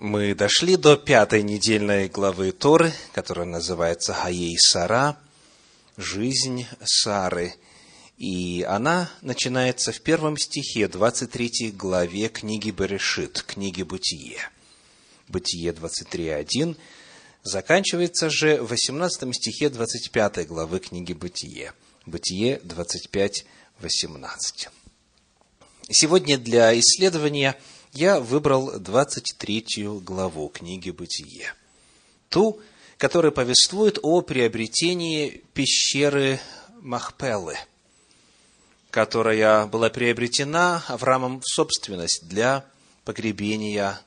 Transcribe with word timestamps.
Мы 0.00 0.32
дошли 0.32 0.76
до 0.76 0.96
пятой 0.96 1.42
недельной 1.42 2.08
главы 2.08 2.52
Торы, 2.52 2.92
которая 3.12 3.46
называется 3.46 4.14
Хаей 4.14 4.56
Сара, 4.56 5.18
жизнь 5.96 6.68
Сары. 6.84 7.56
И 8.16 8.62
она 8.62 9.10
начинается 9.22 9.90
в 9.90 10.00
первом 10.00 10.38
стихе 10.38 10.86
23 10.86 11.72
главе 11.72 12.28
книги 12.28 12.70
Берешит, 12.70 13.42
книги 13.42 13.82
Бытие. 13.82 14.38
Бытие 15.26 15.72
23.1 15.72 16.76
заканчивается 17.42 18.30
же 18.30 18.62
в 18.62 18.68
18 18.68 19.34
стихе 19.34 19.68
25 19.68 20.46
главы 20.46 20.78
книги 20.78 21.12
Бытие. 21.12 21.72
Бытие 22.06 22.60
25.18. 22.60 24.68
Сегодня 25.90 26.38
для 26.38 26.78
исследования– 26.78 27.56
я 27.98 28.20
выбрал 28.20 28.78
23 28.78 29.64
главу 30.04 30.48
книги 30.50 30.90
«Бытие». 30.90 31.52
Ту, 32.28 32.60
которая 32.96 33.32
повествует 33.32 33.98
о 34.00 34.20
приобретении 34.20 35.42
пещеры 35.52 36.38
Махпелы, 36.80 37.56
которая 38.92 39.66
была 39.66 39.90
приобретена 39.90 40.84
Авраамом 40.86 41.40
в 41.40 41.48
собственность 41.48 42.28
для 42.28 42.64
погребения 43.04 44.00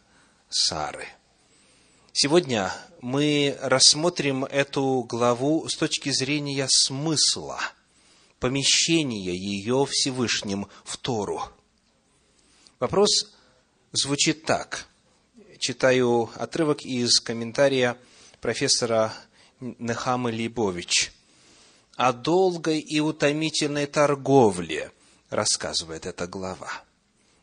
Сары. 0.49 1.09
Сегодня 2.13 2.73
мы 3.01 3.57
рассмотрим 3.61 4.45
эту 4.45 5.03
главу 5.03 5.67
с 5.67 5.75
точки 5.75 6.11
зрения 6.11 6.67
смысла, 6.69 7.59
помещения 8.39 9.35
ее 9.35 9.85
Всевышним 9.85 10.69
в 10.85 10.95
Тору. 10.95 11.41
Вопрос 12.79 13.33
звучит 13.91 14.45
так. 14.45 14.87
Читаю 15.59 16.29
отрывок 16.35 16.81
из 16.83 17.19
комментария 17.19 17.97
профессора 18.39 19.13
Нехамы 19.59 20.31
Либович. 20.31 21.11
О 21.95 22.13
долгой 22.13 22.79
и 22.79 22.99
утомительной 22.99 23.85
торговле 23.85 24.91
рассказывает 25.29 26.05
эта 26.05 26.25
глава. 26.25 26.83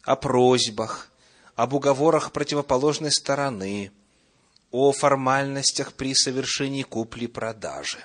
О 0.02 0.16
просьбах, 0.16 1.10
об 1.54 1.74
уговорах 1.74 2.32
противоположной 2.32 3.12
стороны, 3.12 3.92
о 4.70 4.92
формальностях 4.92 5.92
при 5.92 6.14
совершении 6.14 6.82
купли-продажи. 6.82 8.04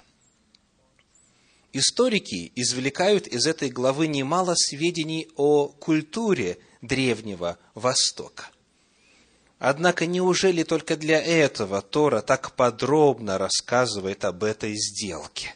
Историки 1.71 2.51
извлекают 2.55 3.25
из 3.25 3.47
этой 3.47 3.69
главы 3.69 4.07
немало 4.07 4.53
сведений 4.55 5.27
о 5.35 5.69
культуре 5.69 6.59
Древнего 6.83 7.57
Востока. 7.75 8.49
Однако 9.57 10.05
неужели 10.05 10.63
только 10.63 10.97
для 10.97 11.21
этого 11.21 11.81
Тора 11.81 12.21
так 12.21 12.51
подробно 12.51 13.37
рассказывает 13.37 14.25
об 14.25 14.43
этой 14.43 14.75
сделке? 14.75 15.55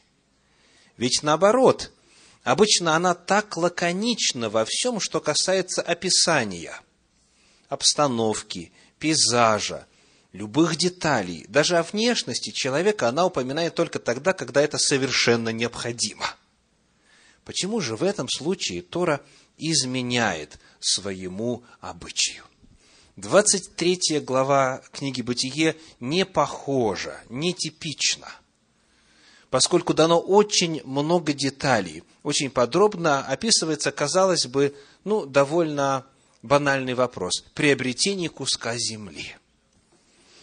Ведь 0.95 1.23
наоборот, 1.23 1.91
обычно 2.43 2.95
она 2.95 3.13
так 3.13 3.57
лаконична 3.57 4.49
во 4.49 4.63
всем, 4.63 5.01
что 5.01 5.19
касается 5.19 5.81
описания, 5.81 6.79
обстановки, 7.67 8.71
пейзажа, 8.97 9.85
любых 10.31 10.77
деталей, 10.77 11.45
даже 11.49 11.77
о 11.77 11.83
внешности 11.83 12.51
человека 12.51 13.09
она 13.09 13.25
упоминает 13.25 13.75
только 13.75 13.99
тогда, 13.99 14.31
когда 14.31 14.61
это 14.61 14.77
совершенно 14.77 15.49
необходимо. 15.49 16.37
Почему 17.43 17.81
же 17.81 17.97
в 17.97 18.03
этом 18.03 18.29
случае 18.29 18.81
Тора 18.81 19.21
изменяет 19.57 20.59
своему 20.79 21.63
обычаю. 21.81 22.43
23 23.17 24.19
глава 24.19 24.81
книги 24.91 25.21
«Бытие» 25.21 25.75
не 25.99 26.23
похожа, 26.23 27.19
не 27.29 27.53
типична, 27.53 28.31
поскольку 29.49 29.95
дано 29.95 30.19
очень 30.19 30.83
много 30.83 31.33
деталей, 31.33 32.03
очень 32.21 32.51
подробно 32.51 33.25
описывается, 33.25 33.91
казалось 33.91 34.45
бы, 34.45 34.75
ну, 35.03 35.25
довольно 35.25 36.05
банальный 36.43 36.93
вопрос– 36.93 37.43
приобретение 37.55 38.29
куска 38.29 38.77
земли. 38.77 39.35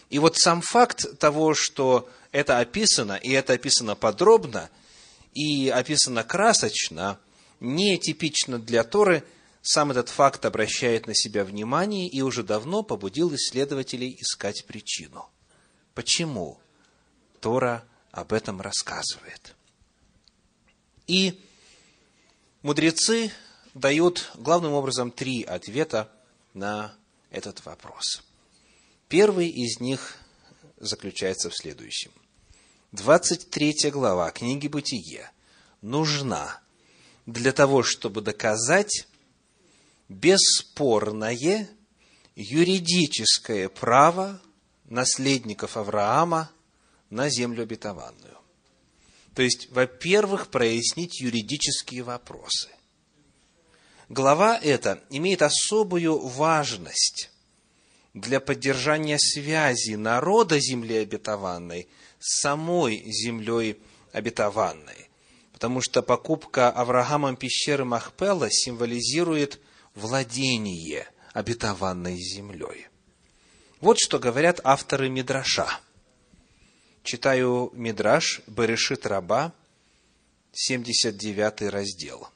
И 0.09 0.19
вот 0.19 0.37
сам 0.37 0.61
факт 0.61 1.17
того, 1.17 1.53
что 1.53 2.09
это 2.31 2.59
описано, 2.59 3.13
и 3.13 3.31
это 3.31 3.53
описано 3.53 3.95
подробно, 3.95 4.69
и 5.33 5.69
описано 5.69 6.23
красочно, 6.23 7.19
не 7.65 7.97
типично 7.97 8.59
для 8.59 8.83
Торы– 8.83 9.23
сам 9.67 9.89
этот 9.89 10.09
факт 10.09 10.45
обращает 10.45 11.07
на 11.07 11.15
себя 11.15 11.43
внимание 11.43 12.07
и 12.07 12.21
уже 12.21 12.43
давно 12.43 12.83
побудил 12.83 13.33
исследователей 13.33 14.15
искать 14.19 14.63
причину. 14.67 15.27
Почему 15.95 16.59
Тора 17.41 17.83
об 18.11 18.31
этом 18.31 18.61
рассказывает? 18.61 19.55
И 21.07 21.41
мудрецы 22.61 23.31
дают 23.73 24.29
главным 24.35 24.73
образом 24.73 25.09
три 25.09 25.41
ответа 25.41 26.11
на 26.53 26.95
этот 27.31 27.65
вопрос. 27.65 28.21
Первый 29.07 29.49
из 29.49 29.79
них 29.79 30.15
заключается 30.77 31.49
в 31.49 31.57
следующем. 31.57 32.11
23 32.91 33.89
глава 33.89 34.29
книги 34.29 34.67
«Бытие» 34.67 35.31
нужна 35.81 36.61
для 37.25 37.51
того, 37.51 37.83
чтобы 37.83 38.21
доказать 38.21 39.07
бесспорное 40.09 41.69
юридическое 42.35 43.69
право 43.69 44.41
наследников 44.85 45.77
Авраама 45.77 46.51
на 47.09 47.29
землю 47.29 47.63
обетованную. 47.63 48.37
То 49.33 49.41
есть, 49.41 49.69
во-первых, 49.71 50.49
прояснить 50.49 51.19
юридические 51.19 52.03
вопросы. 52.03 52.69
Глава 54.07 54.57
эта 54.57 55.03
имеет 55.09 55.41
особую 55.41 56.19
важность 56.19 57.31
для 58.13 58.39
поддержания 58.39 59.17
связи 59.19 59.95
народа 59.95 60.59
земли 60.59 60.97
обетованной 60.97 61.89
с 62.19 62.41
самой 62.41 63.03
землей 63.11 63.79
обетованной. 64.13 65.09
Потому 65.55 65.79
что 65.79 66.01
покупка 66.01 66.69
Авраамом 66.69 67.37
пещеры 67.37 67.85
Махпела 67.85 68.51
символизирует 68.51 69.61
владение 69.93 71.07
обетованной 71.31 72.17
землей. 72.17 72.87
Вот 73.79 73.97
что 73.97 74.19
говорят 74.19 74.59
авторы 74.65 75.07
Мидраша. 75.07 75.69
Читаю 77.03 77.71
Мидраш 77.71 78.41
Берешит 78.47 79.05
Раба, 79.05 79.53
79 80.51 81.71
раздел. 81.71 82.27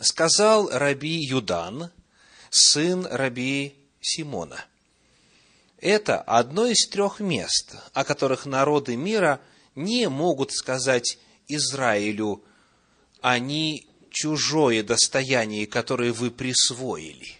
Сказал 0.00 0.70
Раби 0.70 1.22
Юдан, 1.22 1.90
сын 2.48 3.04
Раби 3.04 3.76
Симона. 4.00 4.64
Это 5.76 6.22
одно 6.22 6.64
из 6.64 6.88
трех 6.88 7.20
мест, 7.20 7.76
о 7.92 8.02
которых 8.02 8.46
народы 8.46 8.96
мира 8.96 9.42
не 9.74 10.08
могут 10.08 10.52
сказать 10.52 11.18
Израилю, 11.48 12.44
они 13.20 13.88
чужое 14.10 14.82
достояние, 14.82 15.66
которое 15.66 16.12
вы 16.12 16.30
присвоили. 16.30 17.36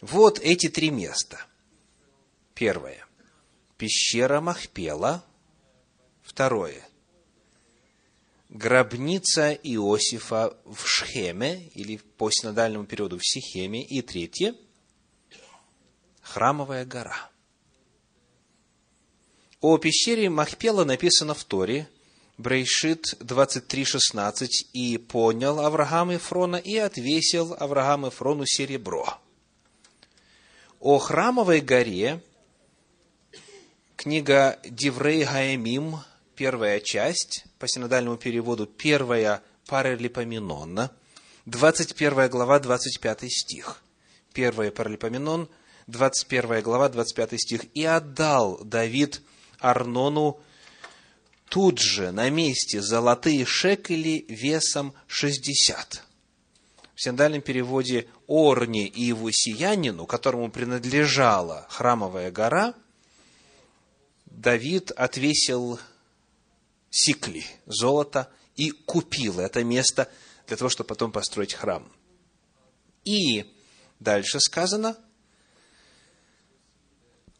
Вот 0.00 0.38
эти 0.38 0.68
три 0.68 0.90
места. 0.90 1.44
Первое. 2.54 3.04
Пещера 3.78 4.40
Махпела. 4.40 5.24
Второе. 6.22 6.86
Гробница 8.50 9.52
Иосифа 9.52 10.56
в 10.64 10.86
Шхеме, 10.86 11.68
или 11.74 11.96
по 11.96 12.30
синодальному 12.30 12.86
периоду 12.86 13.18
в 13.18 13.26
Сихеме. 13.26 13.82
И 13.84 14.02
третье. 14.02 14.54
Храмовая 16.20 16.84
гора. 16.84 17.30
О 19.60 19.78
пещере 19.78 20.28
Махпела 20.28 20.84
написано 20.84 21.34
в 21.34 21.42
Торе– 21.44 21.88
Брейшит 22.36 23.14
23.16, 23.20 24.48
«И 24.72 24.98
понял 24.98 25.60
Авраам 25.60 26.14
Ифрона, 26.14 26.56
и 26.56 26.76
отвесил 26.76 27.54
Авраам 27.58 28.08
Ифрону 28.08 28.44
серебро». 28.44 29.18
О 30.80 30.98
храмовой 30.98 31.60
горе, 31.60 32.20
книга 33.96 34.58
Диврей 34.64 35.24
Гаемим, 35.24 36.00
первая 36.34 36.80
часть, 36.80 37.44
по 37.60 37.68
синодальному 37.68 38.16
переводу, 38.16 38.66
первая 38.66 39.40
паралипоменон, 39.68 40.90
21 41.46 42.28
глава, 42.30 42.58
25 42.58 43.30
стих. 43.30 43.82
Первая 44.32 44.72
паралипоменон, 44.72 45.48
21 45.86 46.62
глава, 46.62 46.88
25 46.88 47.40
стих. 47.40 47.64
«И 47.74 47.84
отдал 47.84 48.58
Давид 48.64 49.22
Арнону 49.60 50.40
тут 51.48 51.78
же 51.78 52.10
на 52.10 52.30
месте 52.30 52.80
золотые 52.80 53.44
шекели 53.44 54.24
весом 54.28 54.94
60. 55.06 56.02
в 56.94 57.02
синдальном 57.02 57.42
переводе 57.42 58.08
Орне 58.28 58.86
и 58.86 59.02
его 59.02 59.30
сиянину, 59.32 60.06
которому 60.06 60.50
принадлежала 60.50 61.66
храмовая 61.68 62.30
гора, 62.30 62.74
Давид 64.26 64.90
отвесил 64.92 65.78
сикли 66.90 67.44
золота 67.66 68.30
и 68.56 68.70
купил 68.70 69.40
это 69.40 69.64
место 69.64 70.10
для 70.46 70.56
того, 70.56 70.68
чтобы 70.68 70.88
потом 70.88 71.12
построить 71.12 71.54
храм. 71.54 71.90
И 73.04 73.44
дальше 74.00 74.40
сказано 74.40 74.96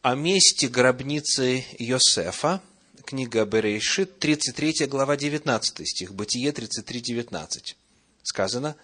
о 0.03 0.15
месте 0.15 0.69
гробницы 0.69 1.65
Йосефа, 1.79 2.61
книга 3.05 3.45
Берейшит, 3.45 4.19
33 4.19 4.87
глава, 4.87 5.17
19 5.17 5.89
стих, 5.89 6.15
Бытие 6.15 6.53
33, 6.53 7.01
19. 7.01 7.77
Сказано, 8.23 8.77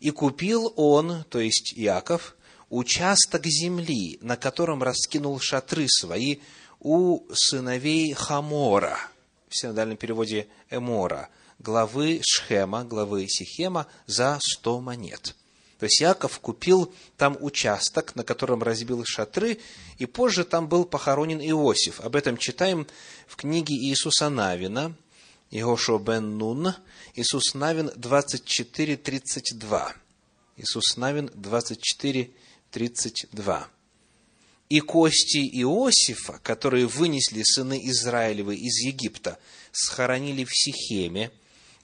«И 0.00 0.10
купил 0.10 0.72
он, 0.76 1.24
то 1.30 1.38
есть 1.38 1.72
Иаков, 1.76 2.36
участок 2.68 3.46
земли, 3.46 4.18
на 4.20 4.36
котором 4.36 4.82
раскинул 4.82 5.38
шатры 5.40 5.86
свои 5.88 6.38
у 6.80 7.22
сыновей 7.32 8.12
Хамора» 8.12 8.98
в 9.48 9.56
синодальном 9.56 9.96
переводе 9.96 10.46
Эмора, 10.70 11.30
главы 11.58 12.20
Шхема, 12.22 12.84
главы 12.84 13.26
Сихема, 13.28 13.86
за 14.06 14.38
сто 14.42 14.80
монет. 14.80 15.34
То 15.78 15.84
есть 15.84 16.00
Яков 16.00 16.40
купил 16.40 16.92
там 17.16 17.38
участок, 17.40 18.16
на 18.16 18.24
котором 18.24 18.62
разбил 18.62 19.04
шатры, 19.04 19.58
и 19.98 20.06
позже 20.06 20.44
там 20.44 20.68
был 20.68 20.84
похоронен 20.84 21.40
Иосиф. 21.40 22.00
Об 22.00 22.16
этом 22.16 22.36
читаем 22.36 22.86
в 23.26 23.36
книге 23.36 23.74
Иисуса 23.74 24.28
Навина, 24.28 24.94
Иошуа 25.50 25.98
бен 25.98 26.36
Нун, 26.36 26.74
Иисус 27.14 27.54
Навин 27.54 27.88
24.32. 27.88 29.92
Иисус 30.56 30.96
Навин 30.96 31.28
24.32 31.28 33.66
и 34.68 34.80
кости 34.80 35.48
Иосифа, 35.62 36.40
которые 36.42 36.86
вынесли 36.86 37.42
сыны 37.42 37.80
Израилевы 37.88 38.56
из 38.56 38.80
Египта, 38.80 39.38
схоронили 39.72 40.44
в 40.44 40.50
Сихеме, 40.52 41.30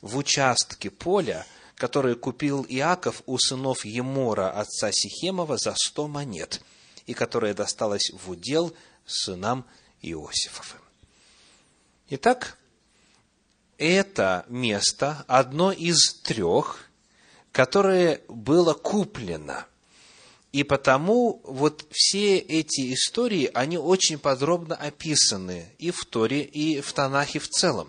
в 0.02 0.18
участке 0.18 0.90
поля, 0.90 1.46
который 1.76 2.14
купил 2.14 2.64
Иаков 2.68 3.22
у 3.26 3.38
сынов 3.38 3.84
Емора, 3.84 4.50
отца 4.50 4.90
Сихемова, 4.92 5.56
за 5.58 5.74
сто 5.76 6.08
монет, 6.08 6.60
и 7.06 7.14
которое 7.14 7.54
досталось 7.54 8.10
в 8.12 8.30
удел 8.30 8.74
сынам 9.06 9.64
Иосифовым. 10.02 10.82
Итак, 12.10 12.58
это 13.78 14.44
место 14.48 15.24
одно 15.26 15.72
из 15.72 16.14
трех, 16.22 16.88
которое 17.52 18.20
было 18.28 18.74
куплено– 18.74 19.66
и 20.54 20.62
потому 20.62 21.40
вот 21.42 21.84
все 21.90 22.38
эти 22.38 22.94
истории, 22.94 23.50
они 23.54 23.76
очень 23.76 24.20
подробно 24.20 24.76
описаны 24.76 25.66
и 25.78 25.90
в 25.90 26.04
Торе, 26.04 26.44
и 26.44 26.80
в 26.80 26.92
Танахе 26.92 27.40
в 27.40 27.48
целом, 27.48 27.88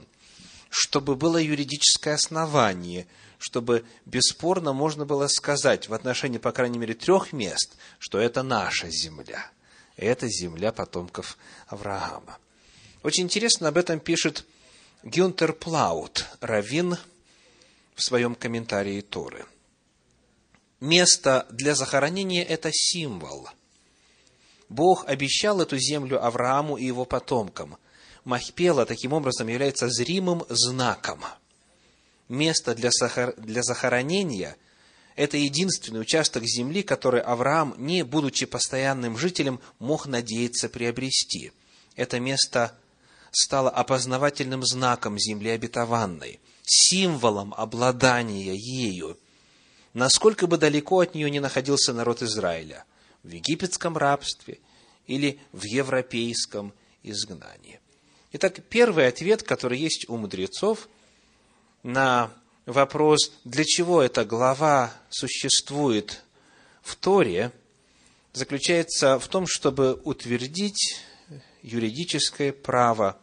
чтобы 0.72 1.16
было 1.16 1.38
юридическое 1.38 2.16
основание, 2.16 3.06
чтобы 3.45 3.86
бесспорно 4.06 4.74
можно 4.74 5.06
было 5.06 5.27
сказать 5.27 5.88
в 5.88 5.94
отношении, 5.94 6.39
по 6.39 6.51
крайней 6.51 6.80
мере, 6.80 6.94
трех 6.94 7.31
мест, 7.31 7.75
что 8.00 8.18
это 8.18 8.42
наша 8.42 8.89
земля. 8.89 9.51
Это 9.97 10.27
земля 10.27 10.71
потомков 10.71 11.38
Авраама. 11.68 12.38
Очень 13.03 13.25
интересно 13.25 13.68
об 13.68 13.77
этом 13.77 14.00
пишет 14.00 14.45
Гюнтер 15.03 15.53
Плаут, 15.53 16.25
раввин, 16.42 16.97
в 17.94 18.01
своем 18.01 18.33
комментарии 18.33 19.01
Торы– 19.01 19.45
место 20.80 21.45
для 21.51 21.75
захоронения– 21.75 22.44
это 22.45 22.69
символ. 22.71 23.50
Бог 24.69 25.06
обещал 25.07 25.62
эту 25.62 25.77
землю 25.77 26.24
Аврааму 26.25 26.77
и 26.77 26.86
его 26.86 27.06
потомкам. 27.06 27.77
Махпела 28.24 28.86
таким 28.86 29.13
образом 29.13 29.47
является 29.47 29.89
зримым 29.89 30.44
знаком. 30.50 31.24
Место 32.27 32.75
для, 32.75 32.92
сахар... 32.92 33.33
для 33.38 33.63
захоронения– 33.63 34.56
это 35.16 35.38
единственный 35.38 36.01
участок 36.01 36.44
земли, 36.44 36.83
который 36.83 37.22
Авраам, 37.22 37.75
не 37.77 38.04
будучи 38.04 38.45
постоянным 38.45 39.18
жителем, 39.18 39.60
мог 39.80 40.07
надеяться 40.07 40.68
приобрести. 40.68 41.51
Это 41.95 42.19
место 42.19 42.77
стало 43.31 43.69
опознавательным 43.69 44.63
знаком 44.66 45.18
земли 45.18 45.50
обетованной, 45.50 46.39
символом 46.63 47.54
обладания 47.56 48.56
ею– 48.56 49.18
насколько 49.95 50.45
бы 50.45 50.57
далеко 50.57 51.00
от 51.00 51.16
нее 51.16 51.31
не 51.31 51.39
находился 51.39 51.94
народ 51.94 52.21
Израиля, 52.21 52.86
в 53.24 53.31
египетском 53.31 53.98
рабстве 53.98 54.60
или 55.07 55.39
в 55.51 55.63
европейском 55.63 56.74
изгнании. 57.01 57.80
Итак, 58.33 58.60
первый 58.69 59.07
ответ, 59.07 59.42
который 59.42 59.80
есть 59.80 60.07
у 60.10 60.18
мудрецов 60.18 60.89
на 61.86 62.32
вопрос, 62.66 63.32
для 63.44 63.64
чего 63.64 64.02
эта 64.02 64.26
глава 64.26 64.94
существует 65.10 66.24
в 66.82 66.96
Торе, 66.96 67.52
заключается 68.34 69.20
в 69.20 69.28
том, 69.28 69.46
чтобы 69.48 70.02
утвердить 70.04 71.02
юридическое 71.62 72.52
право 72.52 73.18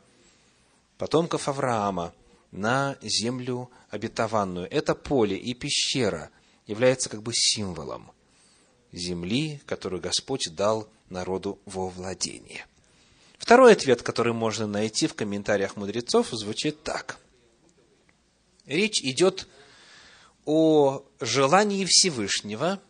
потомков 0.97 1.49
Авраама 1.49 2.15
на 2.51 2.97
землю 3.03 3.71
обетованную. 3.91 4.67
Это 4.71 4.95
поле 4.95 5.37
и 5.37 5.55
пещера– 5.55 6.31
является 6.67 7.09
как 7.09 7.23
бы 7.23 7.33
символом 7.35 8.11
земли, 8.93 9.61
которую 9.67 10.01
Господь 10.01 10.55
дал 10.55 10.89
народу 11.09 11.59
во 11.65 11.89
владение. 11.89 12.67
Второй 13.39 13.73
ответ, 13.73 14.03
который 14.03 14.33
можно 14.33 14.67
найти 14.67 15.07
в 15.07 15.15
комментариях 15.15 15.77
мудрецов, 15.77 16.29
звучит 16.31 16.83
так. 16.83 17.19
Речь 18.67 19.01
идет 19.03 19.49
о 20.45 21.03
желании 21.21 21.85
Всевышнего 21.85 22.81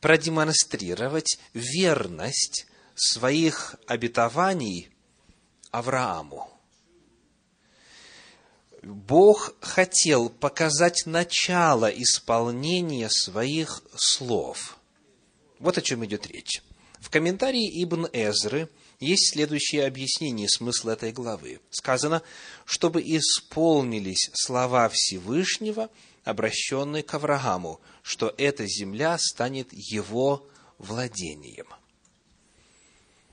продемонстрировать 0.00 1.38
верность 1.52 2.66
своих 2.94 3.76
обетований 3.86 4.90
Аврааму. 5.70 6.50
Бог 8.82 9.54
хотел 9.60 10.28
показать 10.28 11.06
начало 11.06 11.86
исполнения 11.86 13.08
своих 13.08 13.82
слов. 13.96 14.76
Вот 15.58 15.78
о 15.78 15.82
чем 15.82 16.04
идет 16.04 16.26
речь. 16.26 16.62
В 17.00 17.10
комментарии 17.10 17.82
Ибн 17.82 18.06
Эзры 18.12 18.68
есть 19.00 19.32
следующее 19.32 19.86
объяснение 19.86 20.48
смысла 20.48 20.92
этой 20.92 21.12
главы. 21.12 21.60
Сказано, 21.70 22.22
чтобы 22.64 23.02
исполнились 23.02 24.30
слова 24.34 24.88
Всевышнего, 24.88 25.90
обращенные 26.24 27.02
к 27.02 27.14
Аврааму, 27.14 27.80
что 28.02 28.34
эта 28.38 28.66
земля 28.66 29.16
станет 29.18 29.68
его 29.72 30.46
владением. 30.78 31.66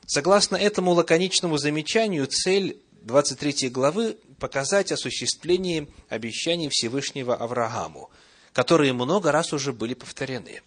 Согласно 0.05 0.57
этому 0.57 0.91
лаконичному 0.91 1.57
замечанию, 1.57 2.27
цель 2.27 2.81
23 3.03 3.69
главы 3.69 4.17
показать 4.39 4.91
осуществление 4.91 5.87
обещаний 6.09 6.69
Всевышнего 6.69 7.35
Аврааму, 7.35 8.09
которые 8.51 8.93
много 8.93 9.31
раз 9.31 9.53
уже 9.53 9.71
были 9.71 9.93
повторены. 9.93 10.61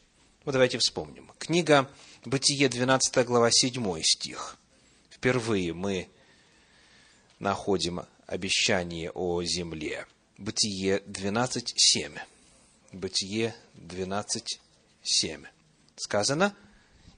Вот 0.44 0.52
давайте 0.52 0.78
вспомним. 0.78 1.30
Книга 1.38 1.90
Бытие, 2.24 2.70
12 2.70 3.26
глава, 3.26 3.50
7 3.50 4.02
стих. 4.02 4.56
Впервые 5.24 5.72
мы 5.72 6.10
находим 7.38 8.02
обещание 8.26 9.10
о 9.10 9.42
земле. 9.42 10.06
Бытие 10.36 11.02
12, 11.06 11.72
7. 11.74 12.12
Бытие 12.92 13.54
12, 13.72 14.60
7. 15.02 15.44
Сказано, 15.96 16.54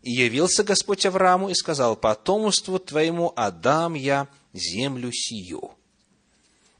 «И 0.02 0.12
явился 0.12 0.62
Господь 0.62 1.04
Аврааму 1.04 1.48
и 1.48 1.54
сказал, 1.54 1.96
потомству 1.96 2.78
твоему 2.78 3.32
отдам 3.34 3.94
я 3.94 4.28
землю 4.52 5.10
сию». 5.10 5.72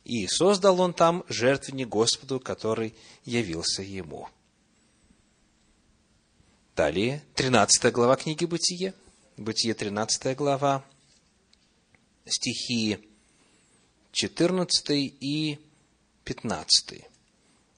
И 0.04 0.28
создал 0.28 0.80
он 0.80 0.94
там 0.94 1.24
жертвенник 1.28 1.88
Господу, 1.88 2.38
который 2.38 2.94
явился 3.24 3.82
ему. 3.82 4.28
Далее, 6.76 7.24
13 7.34 7.92
глава 7.92 8.14
книги 8.14 8.44
Бытие. 8.44 8.94
Бытие, 9.36 9.74
13 9.74 10.36
глава, 10.36 10.84
стихи 12.26 12.98
14 14.12 14.90
и 14.90 15.58
15. 16.24 17.04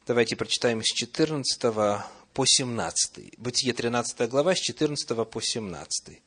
Давайте 0.07 0.37
прочитаем 0.37 0.83
с 0.83 0.87
14 0.95 1.61
по 2.33 2.45
17. 2.47 3.39
Бытие, 3.39 3.73
13 3.73 4.29
глава, 4.29 4.55
с 4.55 4.61
14 4.61 5.29
по 5.29 5.41
17. 5.41 6.23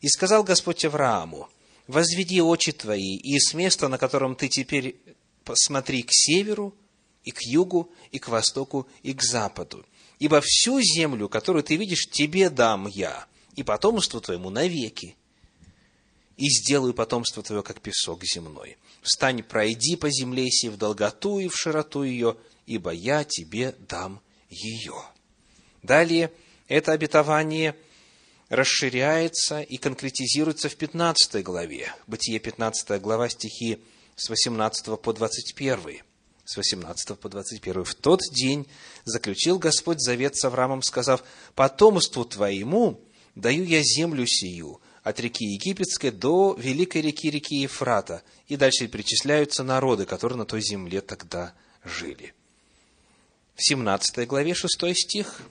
«И 0.00 0.08
сказал 0.08 0.44
Господь 0.44 0.84
Аврааму, 0.84 1.48
возведи 1.86 2.40
очи 2.40 2.72
твои, 2.72 3.16
и 3.16 3.38
с 3.38 3.54
места, 3.54 3.88
на 3.88 3.98
котором 3.98 4.36
ты 4.36 4.48
теперь 4.48 4.96
посмотри 5.44 6.02
к 6.02 6.10
северу, 6.10 6.74
и 7.24 7.32
к 7.32 7.42
югу, 7.42 7.92
и 8.12 8.18
к 8.18 8.28
востоку, 8.28 8.86
и 9.02 9.12
к 9.12 9.22
западу. 9.22 9.84
Ибо 10.18 10.40
всю 10.42 10.80
землю, 10.80 11.28
которую 11.28 11.64
ты 11.64 11.76
видишь, 11.76 12.08
тебе 12.10 12.50
дам 12.50 12.86
я, 12.86 13.26
и 13.56 13.62
потомству 13.62 14.20
твоему 14.20 14.50
навеки. 14.50 15.16
И 16.40 16.48
сделаю 16.48 16.94
потомство 16.94 17.42
твое, 17.42 17.62
как 17.62 17.82
песок 17.82 18.24
земной. 18.24 18.78
Встань, 19.02 19.42
пройди 19.42 19.94
по 19.94 20.08
земле 20.10 20.50
сей 20.50 20.70
в 20.70 20.78
долготу 20.78 21.38
и 21.38 21.48
в 21.48 21.54
широту 21.54 22.02
ее, 22.02 22.34
ибо 22.64 22.92
я 22.92 23.24
тебе 23.24 23.74
дам 23.78 24.22
ее. 24.48 24.94
Далее, 25.82 26.32
это 26.66 26.92
обетование 26.92 27.76
расширяется 28.48 29.60
и 29.60 29.76
конкретизируется 29.76 30.70
в 30.70 30.76
15 30.76 31.44
главе. 31.44 31.94
Бытие 32.06 32.38
15 32.38 32.98
глава, 33.02 33.28
стихи 33.28 33.78
с 34.16 34.30
18 34.30 34.98
по 34.98 35.12
21 35.12 36.00
с 36.46 36.56
18 36.56 37.18
по 37.18 37.28
21. 37.28 37.84
«В 37.84 37.94
тот 37.94 38.20
день 38.32 38.66
заключил 39.04 39.58
Господь 39.58 40.00
завет 40.00 40.36
с 40.36 40.44
Авраамом, 40.46 40.82
сказав, 40.82 41.22
«Потомству 41.54 42.24
твоему 42.24 42.98
даю 43.34 43.62
я 43.62 43.82
землю 43.82 44.26
сию, 44.26 44.80
от 45.10 45.20
реки 45.20 45.44
Египетской 45.44 46.10
до 46.10 46.54
великой 46.58 47.02
реки, 47.02 47.30
реки 47.30 47.56
Ефрата». 47.56 48.22
И 48.48 48.56
дальше 48.56 48.88
перечисляются 48.88 49.62
народы, 49.62 50.06
которые 50.06 50.38
на 50.38 50.46
той 50.46 50.62
земле 50.62 51.00
тогда 51.00 51.54
жили. 51.84 52.34
В 53.54 53.62
17 53.62 54.26
главе 54.26 54.54
6 54.54 54.96
стих 54.96 55.42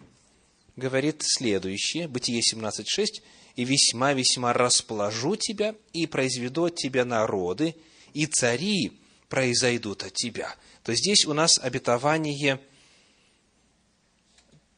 говорит 0.75 1.21
следующее, 1.21 2.07
Бытие 2.07 2.41
17.6, 2.41 3.21
«И 3.55 3.65
весьма-весьма 3.65 4.53
расположу 4.53 5.35
тебя, 5.35 5.75
и 5.93 6.07
произведу 6.07 6.65
от 6.65 6.75
тебя 6.75 7.05
народы, 7.05 7.75
и 8.13 8.25
цари 8.25 8.99
произойдут 9.27 10.03
от 10.03 10.13
тебя» 10.13 10.55
то 10.89 10.95
здесь 10.95 11.25
у 11.25 11.33
нас 11.33 11.59
обетование 11.59 12.59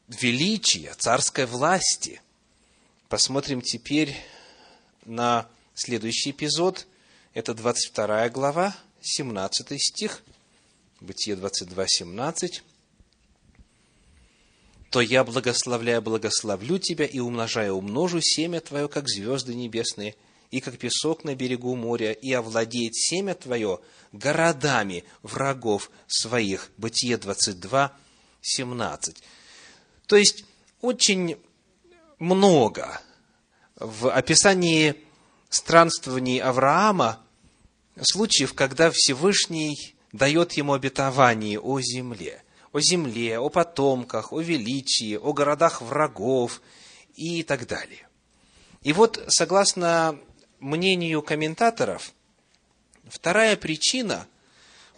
величия, 0.08 0.92
царской 0.94 1.46
власти. 1.46 2.20
Посмотрим 3.08 3.62
теперь 3.62 4.14
на 5.04 5.48
следующий 5.74 6.30
эпизод. 6.30 6.86
Это 7.34 7.54
22 7.54 8.28
глава, 8.30 8.76
17 9.00 9.80
стих, 9.80 10.22
Бытие 11.02 11.34
22, 11.34 11.84
17. 11.88 12.62
«То 14.90 15.00
я, 15.00 15.24
благословляя, 15.24 16.00
благословлю 16.00 16.78
тебя, 16.78 17.06
и 17.06 17.18
умножая, 17.18 17.72
умножу 17.72 18.20
семя 18.20 18.60
твое, 18.60 18.86
как 18.86 19.08
звезды 19.08 19.52
небесные, 19.54 20.14
и 20.52 20.60
как 20.60 20.78
песок 20.78 21.24
на 21.24 21.34
берегу 21.34 21.74
моря, 21.74 22.12
и 22.12 22.32
овладеет 22.32 22.94
семя 22.94 23.34
твое 23.34 23.80
городами 24.12 25.02
врагов 25.24 25.90
своих. 26.06 26.70
Бытие 26.76 27.16
22, 27.16 27.92
17. 28.42 29.22
То 30.06 30.16
есть, 30.16 30.44
очень 30.82 31.36
много 32.20 33.00
в 33.82 34.10
описании 34.10 34.94
странствований 35.50 36.38
Авраама 36.38 37.20
случаев, 38.00 38.54
когда 38.54 38.90
Всевышний 38.92 39.94
дает 40.12 40.52
ему 40.52 40.72
обетование 40.72 41.58
о 41.58 41.80
земле, 41.80 42.42
о 42.72 42.80
земле, 42.80 43.38
о 43.38 43.48
потомках, 43.48 44.32
о 44.32 44.40
величии, 44.40 45.16
о 45.16 45.32
городах 45.32 45.82
врагов 45.82 46.62
и 47.16 47.42
так 47.42 47.66
далее. 47.66 48.06
И 48.82 48.92
вот, 48.92 49.22
согласно 49.28 50.18
мнению 50.60 51.22
комментаторов, 51.22 52.12
вторая 53.08 53.56
причина, 53.56 54.26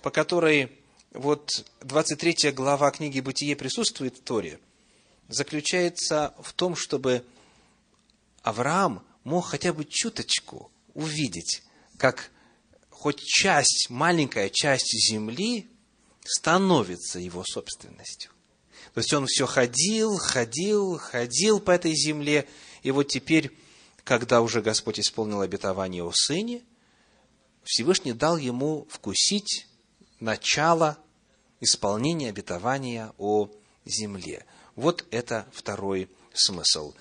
по 0.03 0.11
которой 0.11 0.71
вот 1.13 1.49
23 1.81 2.53
глава 2.53 2.91
книги 2.91 3.21
«Бытие» 3.21 3.57
присутствует 3.57 4.19
в 4.19 4.23
Торе, 4.23 4.59
заключается 5.29 6.35
в 6.43 6.53
том, 6.53 6.77
чтобы 6.77 7.25
Авраам 8.45 9.05
мог 9.25 9.47
хотя 9.47 9.73
бы 9.73 9.85
чуточку 9.85 10.71
увидеть, 10.95 11.63
как 11.99 12.31
хоть 12.91 13.21
часть, 13.21 13.91
маленькая 13.91 14.49
часть 14.51 14.93
земли 15.11 15.69
становится 16.25 17.19
его 17.19 17.43
собственностью. 17.45 18.31
То 18.93 19.01
есть 19.01 19.13
он 19.13 19.27
все 19.27 19.47
ходил, 19.47 20.17
ходил, 20.19 20.99
ходил 20.99 21.59
по 21.59 21.73
этой 21.73 21.97
земле, 21.97 22.47
и 22.83 22.93
вот 22.93 23.09
теперь 23.09 23.51
когда 24.05 24.43
уже 24.43 24.61
Господь 24.61 25.01
исполнил 25.01 25.41
обетование 25.41 26.05
о 26.05 26.13
Сыне, 26.13 26.63
Всевышний 27.65 28.13
дал 28.13 28.37
ему 28.37 28.87
вкусить 28.91 29.67
начало 30.21 30.99
исполнения 31.61 32.29
обетования 32.29 33.13
о 33.17 33.49
земле. 33.87 34.45
Вот 34.77 35.07
это 35.11 35.47
второй 35.53 36.11
смысл. 36.35 36.93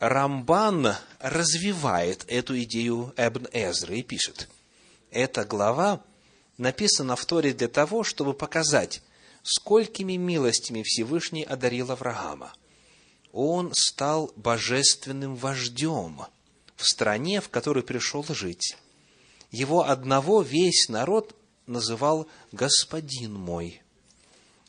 Рамбан 0.00 0.96
развивает 1.20 2.24
эту 2.26 2.60
идею 2.62 3.14
Эбн 3.16 3.46
Эзры 3.52 3.98
и 3.98 4.02
пишет, 4.02 4.48
эта 5.10 5.44
глава 5.44 6.02
написана 6.58 7.14
в 7.14 7.24
Торе 7.24 7.52
для 7.52 7.68
того, 7.68 8.02
чтобы 8.02 8.34
показать, 8.34 9.02
сколькими 9.44 10.14
милостями 10.14 10.82
Всевышний 10.82 11.44
одарил 11.44 11.92
Авраама. 11.92 12.52
Он 13.32 13.72
стал 13.74 14.32
божественным 14.34 15.36
вождем– 15.36 16.22
в 16.80 16.86
стране, 16.86 17.40
в 17.40 17.50
которой 17.50 17.82
пришел 17.82 18.24
жить. 18.28 18.76
Его 19.50 19.86
одного 19.86 20.40
весь 20.40 20.88
народ 20.88 21.36
называл 21.66 22.26
«господин 22.52 23.34
мой», 23.34 23.82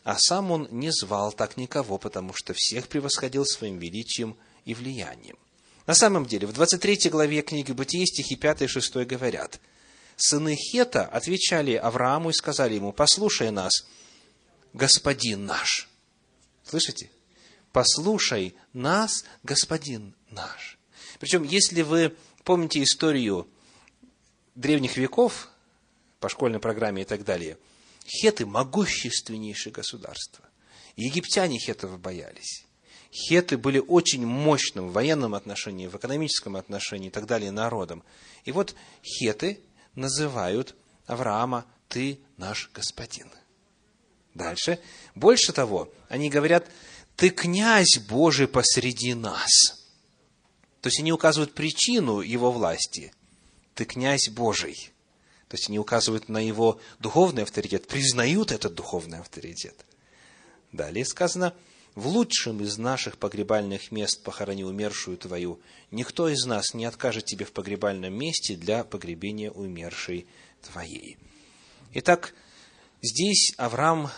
а 0.03 0.17
сам 0.17 0.51
он 0.51 0.67
не 0.71 0.91
звал 0.91 1.31
так 1.31 1.57
никого, 1.57 1.97
потому 1.97 2.33
что 2.33 2.53
всех 2.53 2.87
превосходил 2.87 3.45
своим 3.45 3.77
величием 3.77 4.35
и 4.65 4.73
влиянием. 4.73 5.37
На 5.87 5.95
самом 5.95 6.25
деле, 6.25 6.47
в 6.47 6.53
23 6.53 7.09
главе 7.09 7.41
книги 7.41 7.71
Бытия 7.71 8.05
стихи 8.05 8.35
5 8.35 8.63
и 8.63 8.67
6 8.67 8.95
говорят, 9.05 9.59
«Сыны 10.15 10.55
Хета 10.55 11.05
отвечали 11.05 11.73
Аврааму 11.73 12.29
и 12.29 12.33
сказали 12.33 12.75
ему, 12.75 12.93
послушай 12.93 13.51
нас, 13.51 13.85
господин 14.73 15.45
наш». 15.45 15.89
Слышите? 16.63 17.09
«Послушай 17.71 18.55
нас, 18.73 19.23
господин 19.43 20.13
наш». 20.29 20.77
Причем, 21.19 21.43
если 21.43 21.81
вы 21.83 22.15
помните 22.43 22.83
историю 22.83 23.47
древних 24.55 24.97
веков 24.97 25.49
по 26.19 26.29
школьной 26.29 26.59
программе 26.59 27.03
и 27.03 27.05
так 27.05 27.23
далее, 27.23 27.57
хеты– 28.05 28.45
могущественнейшее 28.47 29.71
государство. 29.71 30.43
Египтяне 30.95 31.59
хетов 31.59 31.99
боялись. 31.99 32.65
Хеты 33.11 33.57
были 33.57 33.79
очень 33.79 34.25
мощным 34.25 34.89
в 34.89 34.93
военном 34.93 35.35
отношении, 35.35 35.87
в 35.87 35.95
экономическом 35.95 36.55
отношении 36.55 37.07
и 37.07 37.11
так 37.11 37.25
далее 37.25 37.51
народом. 37.51 38.03
И 38.45 38.51
вот 38.51 38.73
хеты 39.03 39.59
называют 39.95 40.75
Авраама 41.07 41.65
«ты 41.89 42.19
наш 42.37 42.71
господин». 42.73 43.29
Дальше. 44.33 44.79
Больше 45.13 45.51
того, 45.51 45.91
они 46.07 46.29
говорят 46.29 46.65
«ты 47.17 47.31
князь 47.31 47.97
Божий 47.99 48.47
посреди 48.47 49.13
нас». 49.13 49.81
То 50.79 50.87
есть 50.87 50.99
они 50.99 51.11
указывают 51.11 51.53
причину 51.53 52.21
его 52.21 52.51
власти. 52.51 53.13
Ты 53.75 53.85
князь 53.85 54.29
Божий. 54.29 54.91
То 55.49 55.55
есть 55.55 55.67
они 55.67 55.79
указывают 55.79 56.29
на 56.29 56.37
его 56.37 56.79
духовный 56.99 57.43
авторитет, 57.43 57.87
признают 57.87 58.51
этот 58.51 58.73
духовный 58.73 59.19
авторитет. 59.19 59.75
Далее 60.71 61.05
сказано, 61.05 61.53
в 61.95 62.07
лучшем 62.07 62.61
из 62.61 62.77
наших 62.77 63.17
погребальных 63.17 63.91
мест 63.91 64.23
похорони 64.23 64.63
умершую 64.63 65.17
твою. 65.17 65.59
Никто 65.91 66.29
из 66.29 66.45
нас 66.45 66.73
не 66.73 66.85
откажет 66.85 67.25
тебе 67.25 67.45
в 67.45 67.51
погребальном 67.51 68.13
месте 68.13 68.55
для 68.55 68.83
погребения 68.83 69.51
умершей 69.51 70.25
твоей. 70.61 71.17
Итак, 71.93 72.33
здесь 73.01 73.53
Авраам 73.57 74.09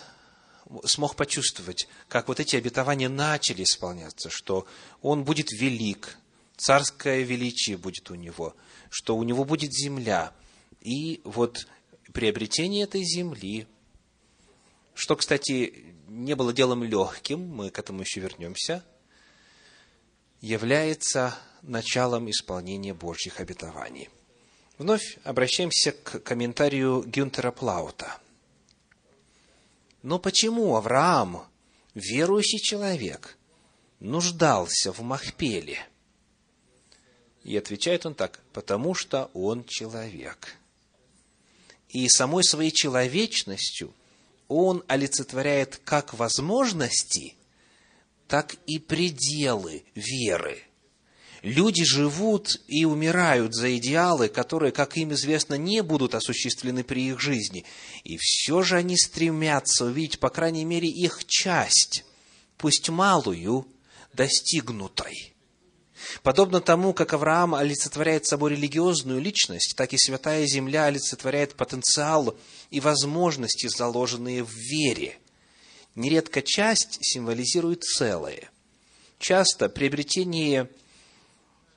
смог 0.86 1.15
почувствовать, 1.15 1.88
как 2.08 2.27
вот 2.27 2.39
эти 2.39 2.56
обетования 2.56 3.10
начали 3.10 3.63
исполняться, 3.63 4.30
что 4.30 4.68
он 5.01 5.24
будет 5.24 5.51
велик, 5.51 6.18
царское 6.56 7.24
величие 7.24 7.77
будет 7.77 8.10
у 8.12 8.15
него, 8.15 8.56
что 8.89 9.18
у 9.18 9.24
него 9.24 9.46
будет 9.46 9.74
земля. 9.74 10.34
И 10.82 11.22
вот 11.24 11.68
приобретение 12.13 12.84
этой 12.84 13.03
земли, 13.03 13.68
что, 14.94 15.15
кстати, 15.15 15.93
не 16.13 16.36
было 16.36 16.53
делом 16.53 16.84
легким, 16.84 17.48
мы 17.48 17.70
к 17.70 17.79
этому 17.79 18.01
еще 18.01 18.20
вернемся, 18.20 18.84
является 20.41 21.38
началом 21.62 22.29
исполнения 22.29 22.93
Божьих 22.93 23.39
обетований. 23.39 24.10
Вновь 24.77 25.17
обращаемся 25.24 25.91
к 25.91 26.20
комментарию 26.20 27.03
Гюнтера 27.05 27.51
Плаута. 27.51 28.17
Но 30.01 30.20
почему 30.20 30.75
Авраам, 30.75 31.48
верующий 31.93 32.60
человек, 32.60 33.38
нуждался 34.00 34.91
в 34.91 35.01
Махпеле– 35.01 35.79
и 37.43 37.58
отвечает 37.58 38.05
он 38.05 38.15
так, 38.15 38.39
потому 38.53 38.93
что 38.96 39.29
он 39.34 39.65
человек. 39.65 40.55
И 41.89 42.08
самой 42.08 42.43
своей 42.43 42.72
человечностью 42.72 43.93
он 44.48 44.84
олицетворяет 44.88 45.82
как 45.84 46.14
возможности, 46.14 47.36
так 48.28 48.56
и 48.66 48.80
пределы 48.80 49.84
веры. 49.96 50.64
Люди 51.44 51.84
живут 51.84 52.62
и 52.68 52.86
умирают 52.86 53.54
за 53.54 53.76
идеалы, 53.78 54.30
которые, 54.30 54.72
как 54.72 54.96
им 54.96 55.12
известно, 55.12 55.56
не 55.56 55.84
будут 55.84 56.16
осуществлены 56.16 56.86
при 56.86 57.10
их 57.10 57.20
жизни. 57.20 57.66
И 58.06 58.18
все 58.18 58.62
же 58.64 58.78
они 58.78 58.96
стремятся 58.98 59.86
увидеть, 59.86 60.20
по 60.20 60.30
крайней 60.30 60.64
мере, 60.64 60.88
их 60.88 61.26
часть, 61.26 62.06
пусть 62.58 62.88
малую, 62.90 63.68
достигнутой. 64.14 65.33
Подобно 66.22 66.62
тому, 66.62 66.94
как 66.94 67.14
Авраам 67.14 67.56
олицетворяет 67.56 68.26
собой 68.26 68.52
религиозную 68.52 69.22
личность, 69.22 69.74
так 69.76 69.94
и 69.94 69.98
Святая 69.98 70.46
Земля 70.46 70.86
олицетворяет 70.86 71.56
потенциал 71.56 72.36
и 72.72 72.80
возможности, 72.80 73.68
заложенные 73.68 74.44
в 74.44 74.52
вере. 74.52 75.18
Нередко 75.96 76.42
часть 76.42 76.98
символизирует 77.02 77.84
целое. 77.84 78.50
Часто 79.20 79.70
приобретение 79.70 80.70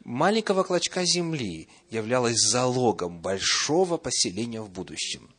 маленького 0.05 0.63
клочка 0.63 1.05
земли 1.05 1.69
являлось 1.91 2.39
залогом 2.39 3.21
большого 3.21 3.99
поселения 3.99 4.61
в 4.61 4.71
будущем. 4.71 5.31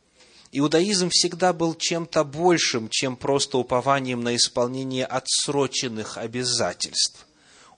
Иудаизм 0.50 1.10
всегда 1.10 1.52
был 1.52 1.74
чем-то 1.74 2.24
большим, 2.24 2.88
чем 2.88 3.16
просто 3.16 3.58
упованием 3.58 4.22
на 4.22 4.34
исполнение 4.36 5.04
отсроченных 5.04 6.16
обязательств. 6.16 7.27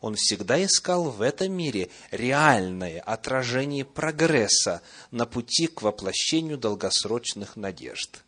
Он 0.00 0.14
всегда 0.14 0.62
искал 0.64 1.10
в 1.10 1.20
этом 1.20 1.52
мире 1.52 1.90
реальное 2.10 3.00
отражение 3.00 3.84
прогресса 3.84 4.80
на 5.10 5.26
пути 5.26 5.66
к 5.66 5.82
воплощению 5.82 6.56
долгосрочных 6.56 7.56
надежд. 7.56 8.22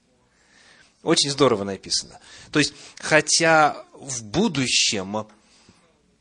Очень 1.02 1.30
здорово 1.30 1.64
написано. 1.64 2.20
То 2.52 2.58
есть, 2.58 2.74
хотя 2.98 3.84
в 3.94 4.22
будущем 4.22 5.26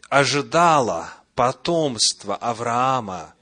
ожидало 0.10 1.14
потомство 1.36 2.36
Авраама 2.36 3.36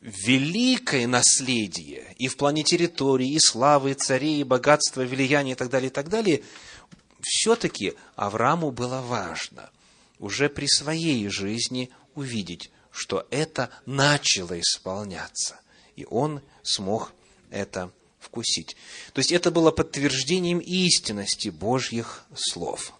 великое 0.00 1.06
наследие 1.06 2.14
и 2.18 2.26
в 2.26 2.36
плане 2.36 2.64
территории, 2.64 3.34
и 3.34 3.38
славы, 3.38 3.92
и 3.92 3.94
царей, 3.94 4.40
и 4.40 4.44
богатства, 4.44 5.02
влияния 5.02 5.52
и 5.52 5.54
так 5.54 5.70
далее, 5.70 5.90
и 5.90 5.92
так 5.92 6.08
далее, 6.08 6.42
все-таки 7.22 7.94
Аврааму 8.16 8.72
было 8.72 9.00
важно 9.00 9.70
уже 10.20 10.48
при 10.48 10.66
своей 10.66 11.28
жизни 11.28 11.90
увидеть, 12.14 12.70
что 12.92 13.26
это 13.30 13.70
начало 13.86 14.60
исполняться, 14.60 15.58
и 15.96 16.04
он 16.04 16.42
смог 16.62 17.12
это 17.50 17.90
вкусить. 18.20 18.76
То 19.12 19.18
есть 19.18 19.32
это 19.32 19.50
было 19.50 19.70
подтверждением 19.72 20.58
истинности 20.58 21.48
Божьих 21.48 22.24
слов. 22.34 22.92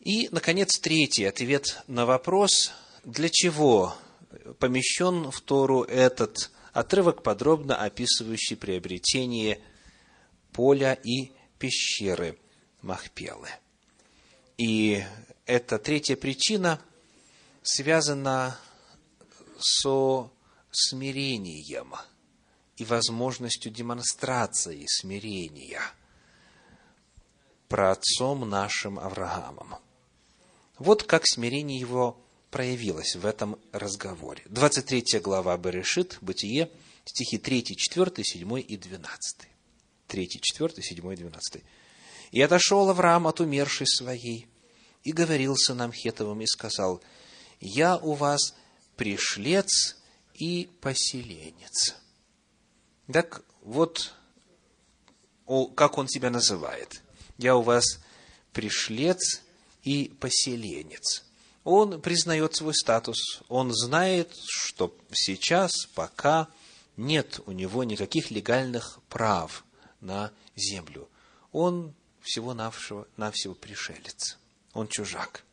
И, 0.00 0.28
наконец, 0.30 0.78
третий 0.78 1.24
ответ 1.24 1.82
на 1.88 2.06
вопрос, 2.06 2.70
для 3.02 3.28
чего 3.28 3.96
помещен 4.60 5.30
в 5.30 5.40
Тору 5.40 5.82
этот 5.82 6.52
отрывок, 6.72 7.22
подробно 7.22 7.76
описывающий 7.76 8.56
приобретение 8.56 9.60
поля 10.52 10.92
и 10.92 11.32
пещеры 11.58 12.38
Махпелы. 12.82 13.48
И 14.58 15.04
эта 15.44 15.78
третья 15.78 16.16
причина 16.16 16.80
связана 17.62 18.58
со 19.58 20.30
смирением 20.70 21.94
и 22.76 22.84
возможностью 22.84 23.72
демонстрации 23.72 24.84
смирения 24.88 25.80
праотцом 27.68 28.48
нашим 28.48 28.98
Авраамом. 28.98 29.76
Вот 30.78 31.02
как 31.02 31.26
смирение 31.26 31.78
его 31.78 32.18
проявилось 32.50 33.16
в 33.16 33.26
этом 33.26 33.58
разговоре. 33.72 34.42
23 34.46 35.20
глава 35.20 35.56
Берешит, 35.56 36.18
Бытие, 36.20 36.70
стихи 37.04 37.38
3, 37.38 37.76
4, 37.76 38.24
7 38.24 38.60
и 38.60 38.76
12. 38.76 39.48
3, 40.06 40.28
4, 40.28 40.82
7 40.82 41.12
и 41.12 41.16
12. 41.16 41.64
«И 42.30 42.40
отошел 42.40 42.88
Авраам 42.88 43.26
от 43.26 43.40
умершей 43.40 43.86
своей, 43.86 44.46
и 45.02 45.12
говорил 45.12 45.56
сынам 45.56 45.92
Хетовым, 45.92 46.40
и 46.40 46.46
сказал, 46.46 47.00
«Я 47.60 47.96
у 47.96 48.14
вас 48.14 48.54
пришлец 48.96 49.96
и 50.34 50.68
поселенец». 50.80 51.96
Так 53.12 53.42
вот, 53.62 54.14
как 55.74 55.98
он 55.98 56.08
себя 56.08 56.30
называет. 56.30 57.02
«Я 57.38 57.56
у 57.56 57.62
вас 57.62 58.00
пришлец 58.52 59.42
и 59.82 60.12
поселенец» 60.20 61.26
он 61.66 62.00
признает 62.00 62.54
свой 62.54 62.74
статус, 62.74 63.42
он 63.48 63.74
знает, 63.74 64.32
что 64.46 64.96
сейчас 65.10 65.72
пока 65.96 66.46
нет 66.96 67.40
у 67.46 67.50
него 67.50 67.82
никаких 67.82 68.30
легальных 68.30 69.00
прав 69.08 69.64
на 70.00 70.30
землю. 70.54 71.08
Он 71.50 71.92
всего-навсего 72.26 73.06
навсего 73.16 73.54
пришелец, 73.54 74.36
он 74.72 74.88
чужак. 74.88 75.44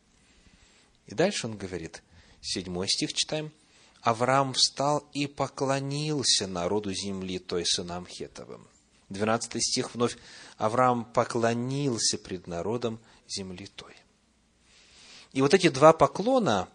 И 1.06 1.14
дальше 1.14 1.46
он 1.46 1.56
говорит, 1.56 2.02
седьмой 2.40 2.88
стих 2.88 3.14
читаем, 3.14 3.52
Авраам 4.02 4.52
встал 4.52 5.08
и 5.12 5.26
поклонился 5.26 6.46
народу 6.46 6.92
земли, 6.92 7.38
той 7.38 7.64
сынам 7.64 8.06
Хетовым. 8.06 8.66
Двенадцатый 9.08 9.62
стих 9.62 9.94
вновь, 9.94 10.18
Авраам 10.58 11.04
поклонился 11.04 12.18
пред 12.18 12.46
народом 12.46 12.98
земли 13.28 13.66
той. 13.66 13.94
И 15.32 15.42
вот 15.42 15.54
эти 15.54 15.68
два 15.68 15.92
поклона, 15.92 16.68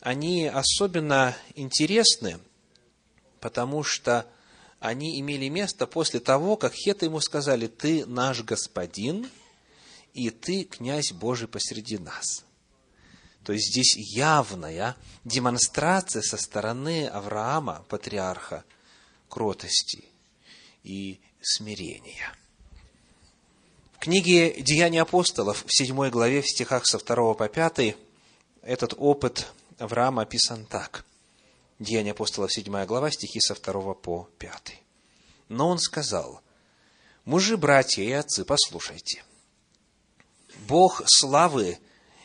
они 0.00 0.46
особенно 0.46 1.36
интересны, 1.54 2.38
потому 3.40 3.82
что 3.82 4.26
они 4.80 5.18
имели 5.18 5.48
место 5.48 5.86
после 5.86 6.20
того, 6.20 6.56
как 6.56 6.74
хеты 6.74 7.06
ему 7.06 7.20
сказали, 7.20 7.66
ты 7.66 8.04
наш 8.04 8.42
господин, 8.42 9.30
и 10.14 10.30
ты 10.30 10.64
князь 10.64 11.12
Божий 11.12 11.48
посреди 11.48 11.98
нас. 11.98 12.44
То 13.44 13.52
есть 13.52 13.70
здесь 13.70 13.94
явная 13.96 14.96
демонстрация 15.24 16.22
со 16.22 16.38
стороны 16.38 17.06
Авраама, 17.06 17.84
патриарха, 17.88 18.64
кротости 19.28 20.04
и 20.82 21.20
смирения– 21.42 22.34
книге 24.04 24.60
«Деяния 24.60 25.00
апостолов» 25.00 25.64
в 25.66 25.74
7 25.74 26.10
главе, 26.10 26.42
в 26.42 26.46
стихах 26.46 26.84
со 26.84 26.98
2 26.98 27.32
по 27.32 27.48
5, 27.48 27.96
этот 28.60 28.92
опыт 28.98 29.46
Авраама 29.78 30.22
описан 30.22 30.66
так. 30.66 31.06
Деяния 31.78 32.10
апостолов, 32.10 32.52
7 32.52 32.84
глава, 32.84 33.10
стихи 33.10 33.40
со 33.40 33.54
2 33.54 33.94
по 33.94 34.28
5. 34.36 34.82
Но 35.48 35.70
он 35.70 35.78
сказал, 35.78 36.42
«Мужи, 37.24 37.56
братья 37.56 38.02
и 38.02 38.12
отцы, 38.12 38.44
послушайте. 38.44 39.24
Бог 40.66 41.02
славы 41.06 41.78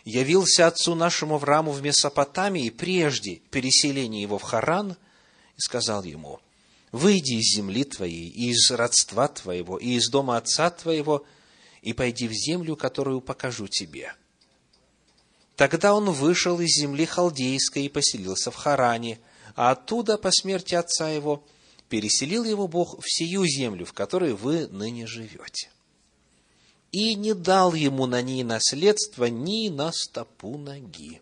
явился 0.05 0.67
отцу 0.67 0.95
нашему 0.95 1.35
Аврааму 1.35 1.71
в 1.71 1.81
Месопотамии 1.81 2.69
прежде 2.69 3.41
переселения 3.51 4.21
его 4.21 4.37
в 4.37 4.43
Харан 4.43 4.91
и 4.91 5.59
сказал 5.59 6.03
ему, 6.03 6.39
«Выйди 6.91 7.33
из 7.33 7.55
земли 7.55 7.83
твоей, 7.83 8.29
и 8.29 8.49
из 8.49 8.71
родства 8.71 9.27
твоего, 9.27 9.77
и 9.77 9.91
из 9.91 10.09
дома 10.09 10.37
отца 10.37 10.69
твоего, 10.69 11.25
и 11.81 11.93
пойди 11.93 12.27
в 12.27 12.33
землю, 12.33 12.75
которую 12.75 13.21
покажу 13.21 13.67
тебе». 13.67 14.13
Тогда 15.55 15.93
он 15.93 16.09
вышел 16.09 16.59
из 16.61 16.79
земли 16.79 17.05
халдейской 17.05 17.83
и 17.83 17.89
поселился 17.89 18.49
в 18.49 18.55
Харане, 18.55 19.19
а 19.55 19.71
оттуда, 19.71 20.17
по 20.17 20.31
смерти 20.31 20.73
отца 20.73 21.09
его, 21.09 21.43
переселил 21.89 22.45
его 22.45 22.67
Бог 22.67 23.03
в 23.03 23.05
сию 23.05 23.45
землю, 23.45 23.85
в 23.85 23.91
которой 23.91 24.33
вы 24.33 24.67
ныне 24.67 25.05
живете. 25.05 25.69
И 26.91 27.15
не 27.15 27.33
дал 27.33 27.73
ему 27.73 28.07
на 28.07 28.21
ней 28.21 28.43
наследство 28.43 29.25
ни 29.25 29.69
на 29.69 29.91
стопу 29.91 30.57
ноги. 30.57 31.21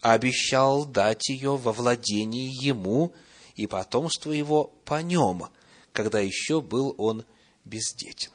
Обещал 0.00 0.84
дать 0.86 1.28
ее 1.28 1.56
во 1.56 1.72
владение 1.72 2.48
ему 2.48 3.12
и 3.56 3.66
потомство 3.66 4.32
его 4.32 4.72
по 4.84 5.02
нем, 5.02 5.48
когда 5.92 6.20
еще 6.20 6.60
был 6.60 6.94
он 6.98 7.24
бездетен. 7.64 8.32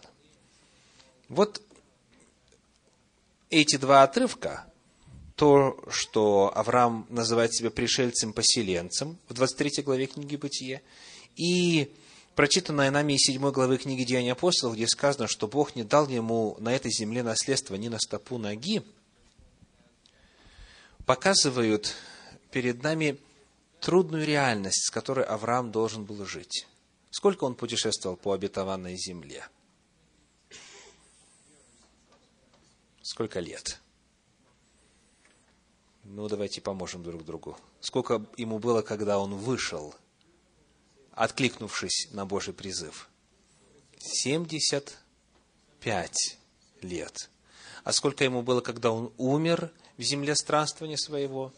Вот 1.29 1.61
эти 3.49 3.77
два 3.77 4.03
отрывка, 4.03 4.71
то, 5.35 5.83
что 5.89 6.51
Авраам 6.55 7.05
называет 7.09 7.53
себя 7.53 7.69
пришельцем-поселенцем 7.69 9.17
в 9.29 9.33
23 9.33 9.83
главе 9.83 10.07
книги 10.07 10.35
Бытия, 10.35 10.81
и 11.35 11.91
прочитанная 12.37 12.91
нами 12.91 13.13
из 13.13 13.25
7 13.25 13.51
главы 13.51 13.77
книги 13.77 14.03
Деяния 14.03 14.31
апостолов, 14.33 14.75
где 14.75 14.87
сказано, 14.87 15.27
что 15.27 15.47
Бог 15.47 15.75
не 15.75 15.83
дал 15.83 16.07
ему 16.07 16.55
на 16.59 16.71
этой 16.71 16.91
земле 16.91 17.23
наследство 17.23 17.75
ни 17.75 17.89
на 17.89 17.97
стопу 17.99 18.37
ноги, 18.37 18.83
показывают 21.05 21.95
перед 22.51 22.83
нами 22.83 23.17
трудную 23.81 24.25
реальность, 24.25 24.85
с 24.85 24.91
которой 24.91 25.25
Авраам 25.25 25.71
должен 25.71 26.05
был 26.05 26.23
жить. 26.25 26.67
Сколько 27.09 27.43
он 27.43 27.55
путешествовал 27.55 28.15
по 28.15 28.31
обетованной 28.31 28.95
земле– 28.95 29.45
сколько 33.01 33.39
лет? 33.39 33.79
Ну, 36.03 36.27
давайте 36.27 36.61
поможем 36.61 37.01
друг 37.01 37.25
другу. 37.25 37.57
Сколько 37.79 38.23
ему 38.37 38.59
было, 38.59 38.83
когда 38.83 39.17
он 39.17 39.33
вышел, 39.33 39.95
откликнувшись 41.17 42.07
на 42.11 42.25
Божий 42.25 42.53
призыв? 42.53 43.09
75 43.99 46.37
лет. 46.81 47.29
А 47.83 47.91
сколько 47.91 48.23
ему 48.23 48.43
было, 48.43 48.61
когда 48.61 48.91
он 48.91 49.11
умер 49.17 49.71
в 49.97 50.03
земле 50.03 50.35
странствования 50.35 50.97
своего? 50.97 51.51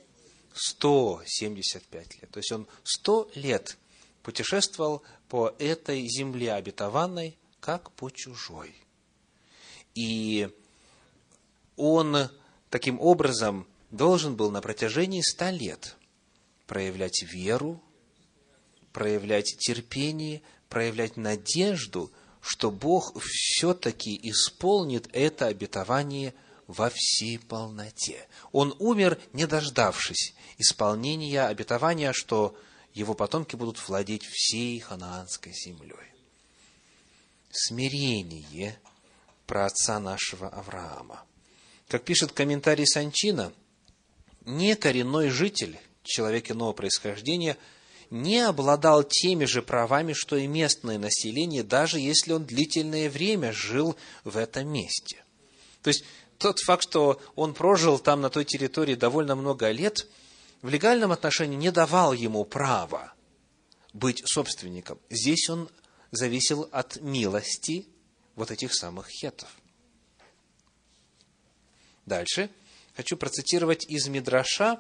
175 0.54 2.22
лет. 2.22 2.32
То 2.32 2.40
есть 2.40 2.52
он 2.52 2.68
100 2.84 3.32
лет 3.36 3.78
путешествовал 4.24 5.04
по 5.28 5.54
этой 5.60 6.08
земле 6.08 6.54
обетованной, 6.54 7.38
как 7.60 7.92
по 7.92 8.10
чужой. 8.10 8.74
И 9.96 10.50
он 11.76 12.30
таким 12.70 13.00
образом 13.00 13.68
должен 13.92 14.36
был 14.36 14.52
на 14.52 14.62
протяжении 14.62 15.22
ста 15.22 15.52
лет 15.52 15.96
проявлять 16.68 17.24
веру, 17.24 17.82
проявлять 18.94 19.58
терпение, 19.58 20.42
проявлять 20.70 21.18
надежду, 21.18 22.12
что 22.42 22.72
Бог 22.72 23.14
все-таки 23.22 24.18
исполнит 24.24 25.10
это 25.14 25.48
обетование 25.48 26.34
во 26.68 26.92
всей 26.94 27.40
полноте. 27.40 28.28
Он 28.52 28.76
умер, 28.80 29.20
не 29.34 29.48
дождавшись 29.48 30.34
исполнения 30.58 31.44
обетования, 31.44 32.14
что 32.14 32.56
его 32.94 33.14
потомки 33.14 33.56
будут 33.56 33.88
владеть 33.88 34.24
всей 34.26 34.80
ханаанской 34.80 35.54
землей. 35.54 35.96
Смирение 37.52 38.80
про 39.48 39.66
отца 39.66 40.00
нашего 40.00 40.50
Авраама. 40.50 41.24
Как 41.88 42.04
пишет 42.04 42.32
комментарий 42.32 42.86
Санчина, 42.86 43.52
не 44.46 44.76
коренной 44.76 45.30
житель, 45.30 45.80
человек 46.04 46.52
иного 46.52 46.74
происхождения, 46.74 47.58
не 48.10 48.40
обладал 48.40 49.04
теми 49.04 49.46
же 49.46 49.62
правами, 49.62 50.14
что 50.14 50.36
и 50.36 50.48
местное 50.48 50.98
население, 50.98 51.64
даже 51.64 52.00
если 52.00 52.34
он 52.34 52.46
длительное 52.46 53.10
время 53.10 53.54
жил 53.54 53.96
в 54.24 54.38
этом 54.38 54.68
месте. 54.68 55.24
То 55.84 55.90
есть, 55.90 56.04
тот 56.38 56.60
факт, 56.60 56.84
что 56.84 57.22
он 57.36 57.54
прожил 57.54 58.00
там, 58.00 58.22
на 58.22 58.30
той 58.30 58.46
территории, 58.46 58.96
довольно 58.96 59.36
много 59.36 59.70
лет, 59.72 60.08
в 60.62 60.70
легальном 60.70 61.12
отношении 61.12 61.56
не 61.56 61.72
давал 61.72 62.14
ему 62.14 62.44
права 62.46 63.14
быть 63.94 64.22
собственником. 64.26 65.00
Здесь 65.10 65.50
он 65.50 65.70
зависел 66.12 66.68
от 66.72 66.98
милости 67.02 67.88
вот 68.36 68.52
этих 68.52 68.74
самых 68.74 69.08
хетов. 69.10 69.50
Дальше 72.06 72.50
хочу 72.96 73.18
процитировать 73.18 73.86
из 73.88 74.08
Мидраша, 74.08 74.80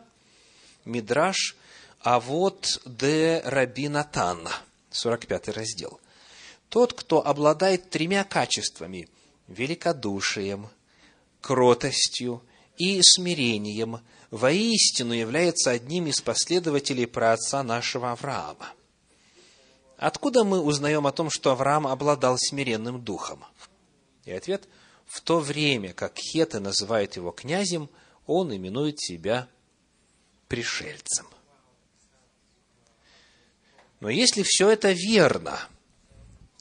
Мидраш, 0.85 1.55
а 2.01 2.19
вот 2.19 2.81
де 2.85 3.41
Рабинатан, 3.45 4.47
45 4.91 5.49
раздел. 5.49 5.99
Тот, 6.69 6.93
кто 6.93 7.25
обладает 7.25 7.89
тремя 7.89 8.23
качествами– 8.23 9.09
великодушием, 9.47 10.69
кротостью 11.41 12.43
и 12.77 13.01
смирением, 13.01 14.01
воистину 14.29 15.13
является 15.13 15.71
одним 15.71 16.07
из 16.07 16.21
последователей 16.21 17.07
праотца 17.07 17.63
нашего 17.63 18.11
Авраама. 18.11 18.73
Откуда 19.97 20.43
мы 20.43 20.61
узнаем 20.61 21.07
о 21.07 21.11
том, 21.11 21.29
что 21.29 21.51
Авраам 21.51 21.87
обладал 21.87 22.37
смиренным 22.37 23.01
духом? 23.01 23.43
И 24.25 24.31
ответ– 24.31 24.67
в 25.09 25.21
то 25.21 25.39
время 25.39 25.93
как 25.93 26.17
хеты 26.19 26.59
называют 26.59 27.15
его 27.15 27.31
князем, 27.31 27.89
он 28.27 28.55
именует 28.55 29.01
себя 29.01 29.49
пришельцем. 30.47 31.25
Но 33.99 34.09
если 34.09 34.43
все 34.43 34.69
это 34.69 34.91
верно, 34.91 35.59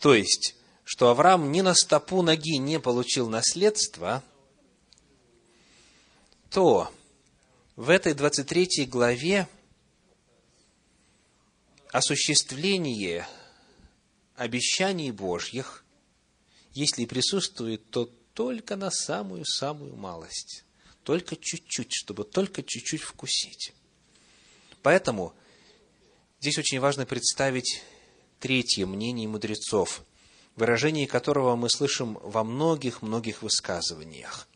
то 0.00 0.14
есть, 0.14 0.56
что 0.84 1.10
Авраам 1.10 1.52
ни 1.52 1.60
на 1.60 1.74
стопу 1.74 2.22
ноги 2.22 2.58
не 2.58 2.80
получил 2.80 3.28
наследство, 3.28 4.22
то 6.50 6.92
в 7.76 7.90
этой 7.90 8.14
23 8.14 8.86
главе 8.86 9.48
осуществление 11.92 13.26
обещаний 14.34 15.10
Божьих, 15.10 15.84
если 16.72 17.04
присутствует, 17.04 17.88
то 17.90 18.10
только 18.34 18.76
на 18.76 18.90
самую-самую 18.90 19.96
малость, 19.96 20.64
только 21.02 21.36
чуть-чуть, 21.36 21.92
чтобы 21.92 22.24
только 22.24 22.62
чуть-чуть 22.62 23.02
вкусить. 23.02 23.72
Поэтому 24.82 25.34
здесь 26.40 26.58
очень 26.58 26.80
важно 26.80 27.06
представить 27.06 27.82
третье 28.40 28.86
мнение 28.86 29.28
мудрецов, 29.28 30.02
выражение 30.56 31.06
которого 31.06 31.56
мы 31.56 31.70
слышим 31.70 32.18
во 32.22 32.44
многих-многих 32.44 33.42
высказываниях, 33.42 34.48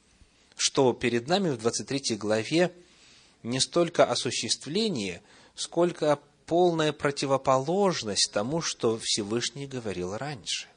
что 0.57 0.93
перед 0.93 1.29
нами 1.29 1.51
в 1.51 1.59
23 1.59 2.17
главе 2.17 2.73
не 3.43 3.61
столько 3.61 4.05
осуществление, 4.05 5.23
сколько 5.55 6.19
полная 6.47 6.93
противоположность 6.93 8.31
тому, 8.33 8.61
что 8.61 8.99
Всевышний 9.03 9.67
говорил 9.67 10.17
раньше. 10.17 10.69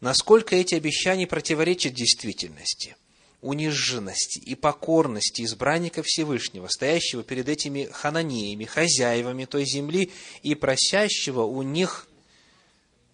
Насколько 0.00 0.56
эти 0.56 0.74
обещания 0.74 1.26
противоречат 1.26 1.94
действительности, 1.94 2.96
униженности 3.40 4.38
и 4.38 4.54
покорности 4.54 5.42
избранника 5.42 6.02
Всевышнего, 6.04 6.68
стоящего 6.68 7.22
перед 7.22 7.48
этими 7.48 7.88
хананеями, 7.92 8.64
хозяевами 8.64 9.44
той 9.44 9.64
земли 9.64 10.12
и 10.42 10.54
просящего 10.54 11.42
у 11.42 11.62
них 11.62 12.08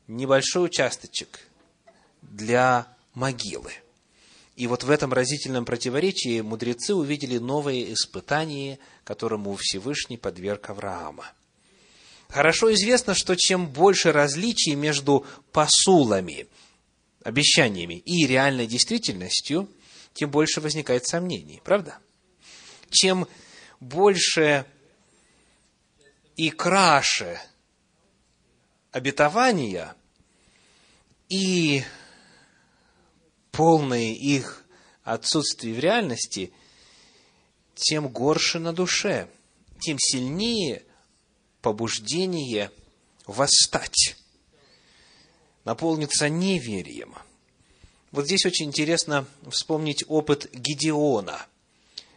небольшой 0.08 0.66
участочек 0.66 1.40
для 2.22 2.87
могилы. 3.14 3.72
И 4.56 4.66
вот 4.66 4.85
в 4.85 4.90
этом 4.90 5.12
разительном 5.12 5.64
противоречии 5.64 6.40
мудрецы 6.40 6.94
увидели 6.94 7.38
новое 7.38 7.92
испытание, 7.92 8.78
которому 9.04 9.56
Всевышний 9.56 10.18
подверг 10.18 10.70
Авраама. 10.70 11.32
Хорошо 12.28 12.72
известно, 12.74 13.14
что 13.14 13.35
чем 13.35 13.66
больше 13.66 14.12
различий 14.12 14.74
между 14.74 15.26
посулами– 15.52 16.46
обещаниями 17.24 17.94
и 18.04 18.26
реальной 18.26 18.66
действительностью, 18.66 19.68
тем 20.14 20.31
больше 20.31 20.61
возникает 20.61 21.07
сомнений. 21.07 21.61
Правда? 21.64 21.98
Чем 22.90 23.27
больше 23.81 24.66
и 26.37 26.51
краше 26.51 27.40
обетования 28.90 29.94
и 31.29 31.83
полное 33.51 34.12
их 34.12 34.64
отсутствие 35.03 35.75
в 35.75 35.79
реальности, 35.79 36.53
тем 37.75 38.09
горше 38.09 38.59
на 38.59 38.72
душе, 38.72 39.29
тем 39.81 39.98
сильнее 39.98 40.83
побуждение 41.61 42.70
восстать 43.27 44.16
наполнится 45.64 46.29
неверием. 46.29 47.14
Вот 48.12 48.27
здесь 48.27 48.44
очень 48.44 48.66
интересно 48.66 49.25
вспомнить 49.51 50.05
опыт 50.07 50.51
Гедеона. 50.53 51.46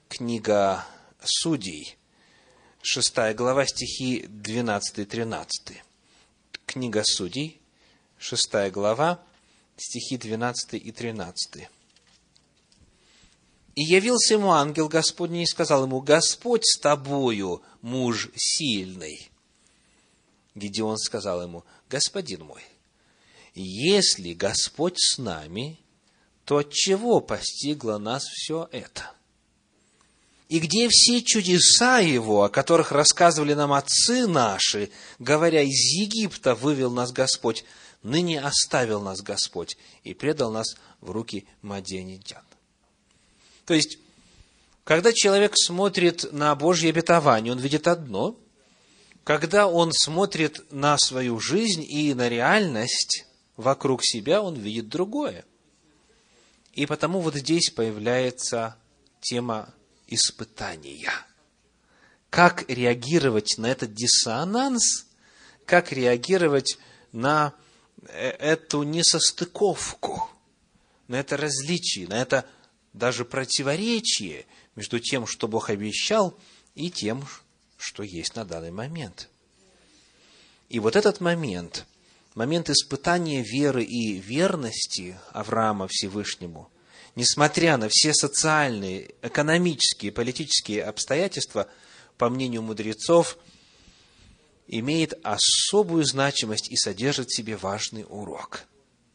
Книга 0.10 0.86
Судей, 1.24 1.96
6 2.82 3.34
глава, 3.34 3.66
стихи 3.66 4.26
12-13. 4.28 5.46
Книга 6.66 7.02
Судей, 7.06 7.62
6 8.18 8.72
глава, 8.72 9.24
стихи 9.78 10.18
12 10.18 10.74
и 10.74 10.92
13. 10.92 11.70
«И 13.76 13.82
явился 13.82 14.34
ему 14.34 14.52
ангел 14.52 14.90
Господний 14.90 15.44
и 15.44 15.48
сказал 15.48 15.86
ему, 15.86 16.02
Господь 16.02 16.66
с 16.66 16.78
тобою, 16.78 17.64
муж 17.82 18.30
сильный. 18.36 19.32
Гедеон 20.56 20.98
сказал 20.98 21.42
ему, 21.42 21.64
Господин 21.90 22.44
мой, 22.44 22.64
если 23.54 24.34
Господь 24.34 25.00
с 25.00 25.18
нами, 25.18 25.80
то 26.46 26.58
от 26.58 26.72
чего 26.72 27.20
постигло 27.20 27.98
нас 27.98 28.24
все 28.24 28.70
это? 28.72 29.12
И 30.48 30.60
где 30.60 30.88
все 30.90 31.24
чудеса 31.24 31.98
Его, 32.00 32.44
о 32.44 32.50
которых 32.50 32.92
рассказывали 32.92 33.56
нам 33.56 33.74
отцы 33.74 34.28
наши, 34.28 34.92
говоря, 35.18 35.64
из 35.64 35.92
Египта 35.94 36.54
вывел 36.54 36.92
нас 36.92 37.12
Господь, 37.12 37.66
ныне 38.04 38.40
оставил 38.40 39.02
нас 39.02 39.22
Господь 39.22 39.76
и 40.04 40.14
предал 40.14 40.52
нас 40.52 40.76
в 41.02 41.10
руки 41.10 41.48
маденитян. 41.64 42.44
То 43.66 43.74
есть, 43.74 43.98
когда 44.84 45.12
человек 45.12 45.54
смотрит 45.56 46.32
на 46.32 46.54
Божье 46.54 46.92
обетование, 46.92 47.52
он 47.52 47.60
видит 47.60 47.88
одно. 47.88 48.38
Когда 49.24 49.68
он 49.68 49.92
смотрит 49.92 50.72
на 50.72 51.00
свою 51.00 51.40
жизнь 51.40 51.84
и 51.84 52.14
на 52.14 52.30
реальность, 52.30 53.26
вокруг 53.58 54.04
себя, 54.04 54.44
он 54.44 54.54
видит 54.54 54.90
другое. 54.90 55.44
И 56.76 56.86
потому 56.86 57.22
вот 57.22 57.36
здесь 57.36 57.70
появляется 57.70 58.78
тема 59.22 59.74
испытания. 60.08 61.12
Как 62.30 62.70
реагировать 62.70 63.58
на 63.58 63.68
этот 63.68 63.94
диссонанс, 63.94 65.08
как 65.66 65.94
реагировать 65.94 66.78
на 67.14 67.54
э, 68.10 68.30
эту 68.30 68.84
несостыковку, 68.84 70.30
на 71.08 71.16
это 71.16 71.38
различие, 71.38 72.10
на 72.10 72.22
это 72.22 72.46
даже 72.92 73.24
противоречие 73.24 74.46
между 74.76 75.00
тем, 75.00 75.26
что 75.28 75.48
Бог 75.48 75.70
обещал, 75.70 76.38
и 76.76 76.92
тем, 76.92 77.26
что 77.78 78.04
есть 78.04 78.36
на 78.36 78.44
данный 78.44 78.72
момент. 78.72 79.30
И 80.68 80.80
вот 80.80 80.98
этот 80.98 81.22
момент, 81.22 81.86
момент 82.36 82.70
испытания 82.70 83.42
веры 83.42 83.84
и 83.84 84.20
верности 84.20 85.18
Авраама 85.32 85.88
Всевышнему, 85.90 86.70
несмотря 87.16 87.78
на 87.78 87.88
все 87.90 88.14
социальные, 88.14 89.16
экономические, 89.22 90.12
политические 90.12 90.84
обстоятельства, 90.84 91.68
по 92.18 92.30
мнению 92.30 92.62
мудрецов, 92.62 93.38
имеет 94.68 95.14
особую 95.24 96.06
значимость 96.06 96.70
и 96.70 96.76
содержит 96.76 97.30
в 97.30 97.36
себе 97.36 97.56
важный 97.56 98.06
урок. 98.08 98.64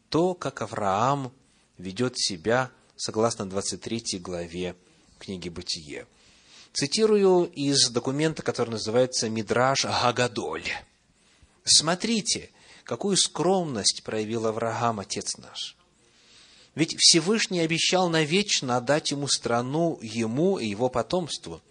То, 0.09 0.33
как 0.33 0.61
Авраам 0.61 1.31
ведет 1.77 2.17
себя 2.17 2.71
согласно 2.95 3.49
23 3.49 4.19
главе 4.19 4.75
книги 5.19 5.49
«Бытие». 5.49 6.05
Цитирую 6.73 7.51
из 7.53 7.89
документа, 7.89 8.43
который 8.43 8.69
называется 8.69 9.29
«Мидраж 9.29 9.85
Гагадоль». 9.85 10.63
Смотрите, 11.63 12.49
какую 12.91 13.15
скромность 13.15 14.03
проявил 14.03 14.47
Авраам, 14.47 14.99
отец 14.99 15.37
наш. 15.37 15.77
Ведь 16.75 16.93
Всевышний 16.99 17.61
обещал 17.61 18.09
навечно 18.09 18.75
отдать 18.75 19.11
ему 19.11 19.29
страну, 19.29 19.97
ему 20.01 20.59
и 20.59 20.67
его 20.67 20.89
потомству. 20.89 21.61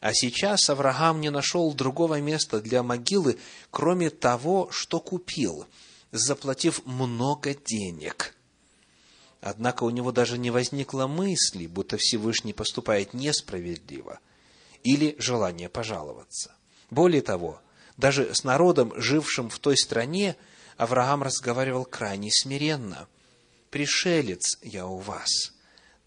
А 0.00 0.12
сейчас 0.12 0.68
Авраам 0.68 1.22
не 1.22 1.30
нашел 1.30 1.72
другого 1.72 2.20
места 2.20 2.60
для 2.60 2.82
могилы, 2.82 3.38
кроме 3.70 4.10
того, 4.10 4.68
что 4.70 5.00
купил, 5.00 5.64
заплатив 6.12 6.84
много 6.84 7.54
денег. 7.54 8.36
Однако 9.40 9.84
у 9.84 9.90
него 9.90 10.12
даже 10.12 10.36
не 10.36 10.50
возникло 10.50 11.06
мысли, 11.06 11.66
будто 11.66 11.96
Всевышний 11.96 12.52
поступает 12.52 13.14
несправедливо, 13.14 14.20
или 14.82 15.16
желания 15.18 15.70
пожаловаться. 15.70 16.54
Более 16.90 17.22
того, 17.22 17.58
даже 17.96 18.34
с 18.34 18.44
народом, 18.44 18.92
жившим 18.96 19.48
в 19.48 19.58
той 19.60 19.78
стране, 19.78 20.36
Авраам 20.78 21.22
разговаривал 21.22 21.84
крайне 21.84 22.30
смиренно. 22.30 23.06
«Пришелец 23.70 24.58
я 24.62 24.86
у 24.86 24.96
вас». 24.96 25.52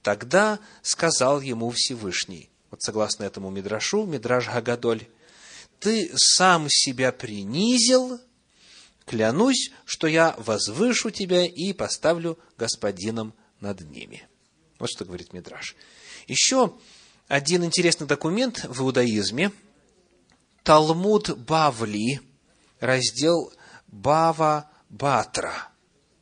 Тогда 0.02 0.58
сказал 0.82 1.42
ему 1.42 1.70
Всевышний, 1.70 2.50
вот 2.72 2.82
согласно 2.82 3.24
этому 3.24 3.52
Мидрашу, 3.52 4.08
Мидраш 4.08 4.48
Гагадоль, 4.48 5.06
«Ты 5.80 6.12
сам 6.16 6.68
себя 6.70 7.12
принизил, 7.12 8.20
клянусь, 9.06 9.72
что 9.86 10.08
я 10.08 10.34
возвышу 10.40 11.12
тебя 11.12 11.46
и 11.46 11.74
поставлю 11.74 12.40
господином 12.58 13.36
над 13.60 13.82
ними». 13.82 14.28
Вот 14.80 14.90
что 14.90 15.06
говорит 15.06 15.34
Мидраш. 15.34 15.76
Еще 16.28 16.74
один 17.28 17.64
интересный 17.64 18.08
документ 18.08 18.64
в 18.64 18.82
иудаизме– 18.82 19.52
Талмуд 20.64 21.38
Бавли, 21.40 22.22
раздел 22.80 23.52
Бава 23.92 24.72
Батра, 24.90 25.70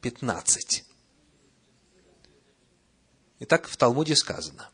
15. 0.02 0.84
Итак, 3.42 3.68
в 3.68 3.78
Талмуде 3.78 4.16
сказано. 4.16 4.72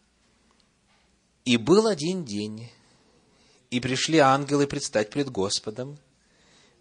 «И 1.43 1.57
был 1.57 1.87
один 1.87 2.23
день, 2.23 2.71
и 3.69 3.81
пришли 3.81 4.19
ангелы 4.19 4.65
предстать 4.65 5.09
пред 5.09 5.29
Господом. 5.29 5.99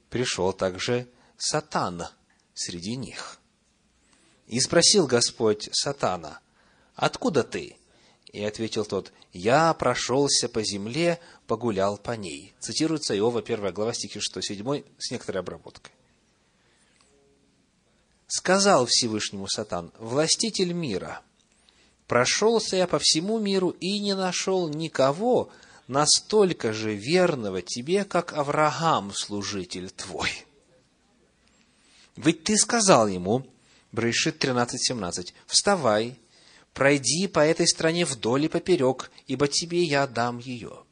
Пришел 0.08 0.52
также 0.52 1.08
Сатана 1.36 2.12
среди 2.54 2.94
них. 2.94 3.40
И 4.46 4.60
спросил 4.60 5.08
Господь 5.08 5.68
Сатана, 5.72 6.38
«Откуда 6.94 7.42
ты?» 7.42 7.76
И 8.32 8.44
ответил 8.44 8.84
тот, 8.84 9.12
«Я 9.32 9.74
прошелся 9.74 10.48
по 10.48 10.62
земле, 10.62 11.18
погулял 11.48 11.98
по 11.98 12.12
ней». 12.12 12.54
Цитируется 12.60 13.18
Иова, 13.18 13.40
1 13.40 13.72
глава, 13.72 13.92
стихи 13.92 14.20
6-7, 14.20 14.84
с 14.98 15.10
некоторой 15.10 15.40
обработкой. 15.40 15.92
Сказал 18.26 18.86
Всевышнему 18.86 19.46
Сатан, 19.48 19.92
«Властитель 19.98 20.72
мира, 20.72 21.20
прошелся 22.06 22.76
я 22.76 22.86
по 22.86 22.98
всему 22.98 23.38
миру 23.38 23.70
и 23.70 23.98
не 23.98 24.14
нашел 24.14 24.68
никого 24.68 25.50
настолько 25.88 26.72
же 26.72 26.94
верного 26.94 27.62
тебе, 27.62 28.04
как 28.04 28.32
Авраам, 28.32 29.12
служитель 29.14 29.90
твой». 29.90 30.30
Ведь 32.16 32.44
ты 32.44 32.56
сказал 32.56 33.08
ему, 33.08 33.44
Брейшит 33.94 34.44
13.17, 34.44 35.32
«Вставай, 35.46 36.18
пройди 36.72 37.28
по 37.28 37.38
этой 37.38 37.68
стране 37.68 38.04
вдоль 38.04 38.46
и 38.46 38.48
поперек, 38.48 39.12
ибо 39.28 39.46
тебе 39.46 39.84
я 39.84 40.08
дам 40.08 40.38
ее. 40.38 40.82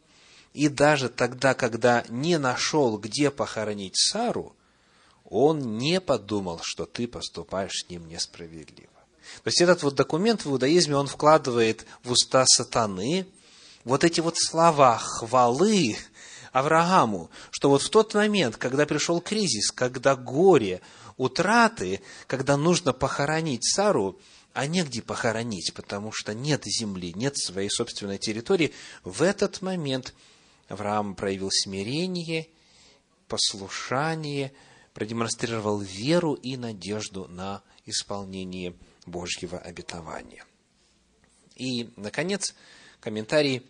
И 0.52 0.68
даже 0.68 1.08
тогда, 1.08 1.54
когда 1.54 2.04
не 2.08 2.38
нашел, 2.38 2.96
где 2.98 3.32
похоронить 3.32 3.96
Сару, 3.96 4.54
он 5.32 5.78
не 5.78 5.98
подумал, 5.98 6.60
что 6.62 6.84
ты 6.84 7.08
поступаешь 7.08 7.72
с 7.72 7.88
ним 7.88 8.06
несправедливо. 8.06 8.90
То 9.42 9.48
есть 9.48 9.62
этот 9.62 9.82
вот 9.82 9.94
документ 9.94 10.44
в 10.44 10.50
иудаизме, 10.50 10.94
он 10.94 11.06
вкладывает 11.06 11.86
в 12.04 12.12
уста 12.12 12.44
сатаны 12.46 13.26
вот 13.84 14.04
эти 14.04 14.20
вот 14.20 14.34
слова 14.36 14.98
хвалы 14.98 15.96
Аврааму, 16.52 17.30
что 17.50 17.70
вот 17.70 17.80
в 17.80 17.88
тот 17.88 18.12
момент, 18.12 18.58
когда 18.58 18.84
пришел 18.84 19.22
кризис, 19.22 19.72
когда 19.72 20.16
горе, 20.16 20.82
утраты, 21.16 22.02
когда 22.26 22.58
нужно 22.58 22.92
похоронить 22.92 23.64
Сару, 23.64 24.18
а 24.52 24.66
негде 24.66 25.00
похоронить, 25.00 25.72
потому 25.72 26.12
что 26.12 26.34
нет 26.34 26.64
земли, 26.66 27.14
нет 27.16 27.38
своей 27.38 27.70
собственной 27.70 28.18
территории, 28.18 28.74
в 29.02 29.22
этот 29.22 29.62
момент 29.62 30.12
Авраам 30.68 31.14
проявил 31.14 31.48
смирение, 31.50 32.48
послушание, 33.28 34.52
продемонстрировал 34.94 35.80
веру 35.80 36.34
и 36.34 36.56
надежду 36.56 37.26
на 37.28 37.62
исполнение 37.86 38.74
Божьего 39.06 39.58
обетования. 39.58 40.44
И, 41.56 41.90
наконец, 41.96 42.54
комментарий 43.00 43.66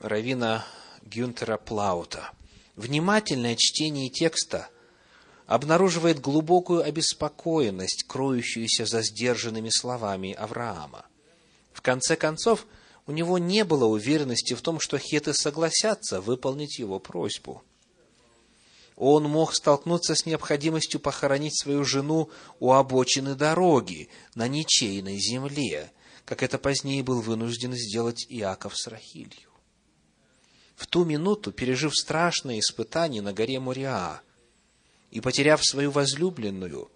Равина 0.00 0.64
Гюнтера 1.02 1.56
Плаута. 1.56 2.30
Внимательное 2.76 3.56
чтение 3.56 4.08
текста– 4.08 4.68
обнаруживает 5.48 6.20
глубокую 6.20 6.84
обеспокоенность, 6.84 8.04
кроющуюся 8.06 8.84
за 8.84 9.02
сдержанными 9.02 9.70
словами 9.70 10.34
Авраама. 10.34 11.06
В 11.72 11.80
конце 11.80 12.16
концов, 12.16 12.66
у 13.06 13.12
него 13.12 13.38
не 13.38 13.64
было 13.64 13.86
уверенности 13.86 14.52
в 14.52 14.60
том, 14.60 14.78
что 14.78 14.98
хеты 14.98 15.32
согласятся 15.32 16.20
выполнить 16.20 16.78
его 16.78 17.00
просьбу. 17.00 17.62
Он 19.00 19.24
мог 19.24 19.54
столкнуться 19.54 20.16
с 20.16 20.26
необходимостью 20.26 20.98
похоронить 20.98 21.56
свою 21.56 21.84
жену 21.84 22.30
у 22.58 22.72
обочины 22.72 23.36
дороги, 23.36 24.08
на 24.34 24.48
ничейной 24.48 25.18
земле, 25.20 25.92
как 26.24 26.42
это 26.42 26.58
позднее 26.58 27.04
был 27.04 27.20
вынужден 27.20 27.74
сделать 27.74 28.26
Иаков 28.28 28.76
с 28.76 28.88
Рахилью. 28.88 29.50
В 30.74 30.88
ту 30.88 31.04
минуту, 31.04 31.52
пережив 31.52 31.96
страшное 31.96 32.58
испытание 32.58 33.22
на 33.22 33.32
горе 33.32 33.60
Мориа, 33.60 34.20
и 35.12 35.20
потеряв 35.20 35.64
свою 35.64 35.92
возлюбленную, 35.92 36.90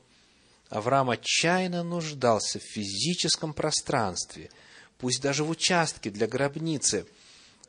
Авраам 0.71 1.11
отчаянно 1.11 1.85
нуждался 1.85 2.59
в 2.59 2.65
физическом 2.65 3.55
пространстве, 3.55 4.51
пусть 4.99 5.23
даже 5.23 5.45
в 5.45 5.51
участке 5.51 6.11
для 6.11 6.27
гробницы, 6.27 7.07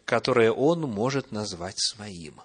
которое 0.05 0.51
он 0.51 0.81
может 0.81 1.31
назвать 1.31 1.77
своим. 1.77 2.41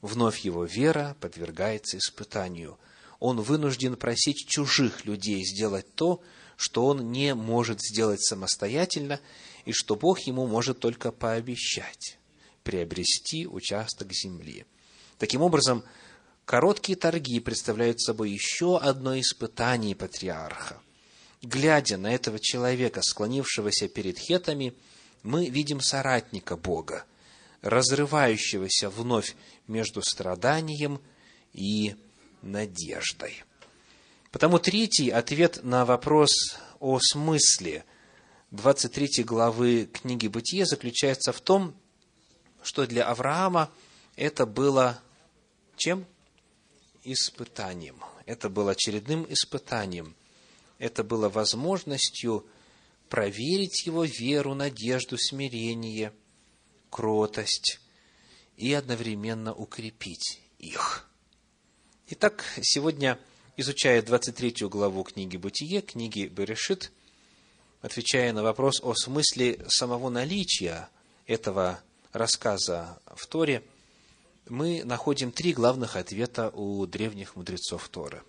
Вновь 0.00 0.40
его 0.40 0.64
вера 0.64 1.16
подвергается 1.20 1.98
испытанию. 1.98 2.78
Он 3.20 3.40
вынужден 3.40 3.96
просить 3.96 4.46
чужих 4.48 5.04
людей 5.04 5.44
сделать 5.44 5.92
то, 5.94 6.20
что 6.56 6.86
он 6.86 7.10
не 7.10 7.34
может 7.34 7.80
сделать 7.80 8.22
самостоятельно, 8.22 9.20
и 9.64 9.72
что 9.72 9.96
Бог 9.96 10.20
ему 10.20 10.46
может 10.46 10.80
только 10.80 11.12
пообещать– 11.12 12.18
приобрести 12.62 13.46
участок 13.46 14.12
земли. 14.12 14.66
Таким 15.18 15.42
образом, 15.42 15.84
Короткие 16.48 16.96
торги 16.96 17.40
представляют 17.40 18.00
собой 18.00 18.30
еще 18.30 18.78
одно 18.78 19.20
испытание 19.20 19.94
патриарха. 19.94 20.80
Глядя 21.42 21.98
на 21.98 22.14
этого 22.14 22.38
человека, 22.38 23.02
склонившегося 23.02 23.86
перед 23.88 24.18
хетами, 24.18 24.72
мы 25.22 25.50
видим 25.50 25.82
соратника 25.82 26.56
Бога, 26.56 27.04
разрывающегося 27.62 28.90
вновь 28.90 29.34
между 29.66 30.02
страданием 30.02 31.00
и 31.52 31.96
надеждой. 32.42 33.44
Потому 34.30 34.58
третий 34.58 35.10
ответ 35.10 35.64
на 35.64 35.84
вопрос 35.84 36.30
о 36.80 36.98
смысле 37.00 37.84
23 38.50 39.24
главы 39.24 39.88
книги 39.92 40.28
Бытия 40.28 40.64
заключается 40.66 41.32
в 41.32 41.40
том, 41.40 41.74
что 42.62 42.86
для 42.86 43.06
Авраама 43.06 43.70
это 44.16 44.46
было 44.46 45.00
чем? 45.76 46.06
Испытанием. 47.04 48.02
Это 48.26 48.48
было 48.50 48.72
очередным 48.72 49.26
испытанием. 49.28 50.14
Это 50.78 51.02
было 51.02 51.28
возможностью 51.28 52.46
проверить 53.08 53.86
его 53.86 54.04
веру, 54.04 54.54
надежду, 54.54 55.16
смирение, 55.16 56.12
кротость 56.90 57.80
и 58.56 58.72
одновременно 58.72 59.54
укрепить 59.54 60.40
их. 60.58 61.08
Итак, 62.08 62.44
сегодня, 62.62 63.18
изучая 63.56 64.02
23 64.02 64.66
главу 64.68 65.04
книги 65.04 65.36
Бытие, 65.36 65.82
книги 65.82 66.26
Берешит, 66.26 66.90
отвечая 67.80 68.32
на 68.32 68.42
вопрос 68.42 68.80
о 68.82 68.94
смысле 68.94 69.64
самого 69.68 70.08
наличия 70.10 70.88
этого 71.26 71.80
рассказа 72.12 73.00
в 73.14 73.26
Торе, 73.26 73.62
мы 74.48 74.82
находим 74.84 75.30
три 75.30 75.52
главных 75.52 75.96
ответа 75.96 76.50
у 76.50 76.86
древних 76.86 77.36
мудрецов 77.36 77.88
Торы. 77.88 78.22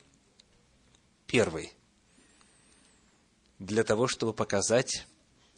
Первый. 1.25 1.73
Для 3.57 3.83
того, 3.83 4.07
чтобы 4.07 4.33
показать 4.33 5.05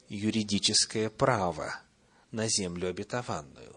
юридическое 0.10 1.10
право 1.10 1.80
на 2.32 2.48
землю 2.48 2.90
обетованную. 2.90 3.76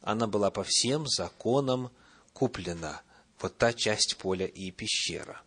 Она 0.00 0.26
была 0.26 0.50
по 0.50 0.64
всем 0.64 1.06
законам 1.06 1.90
куплена, 2.32 3.02
вот 3.40 3.56
та 3.56 3.72
часть 3.72 4.16
поля 4.18 4.46
и 4.46 4.70
пещера. 4.70 5.42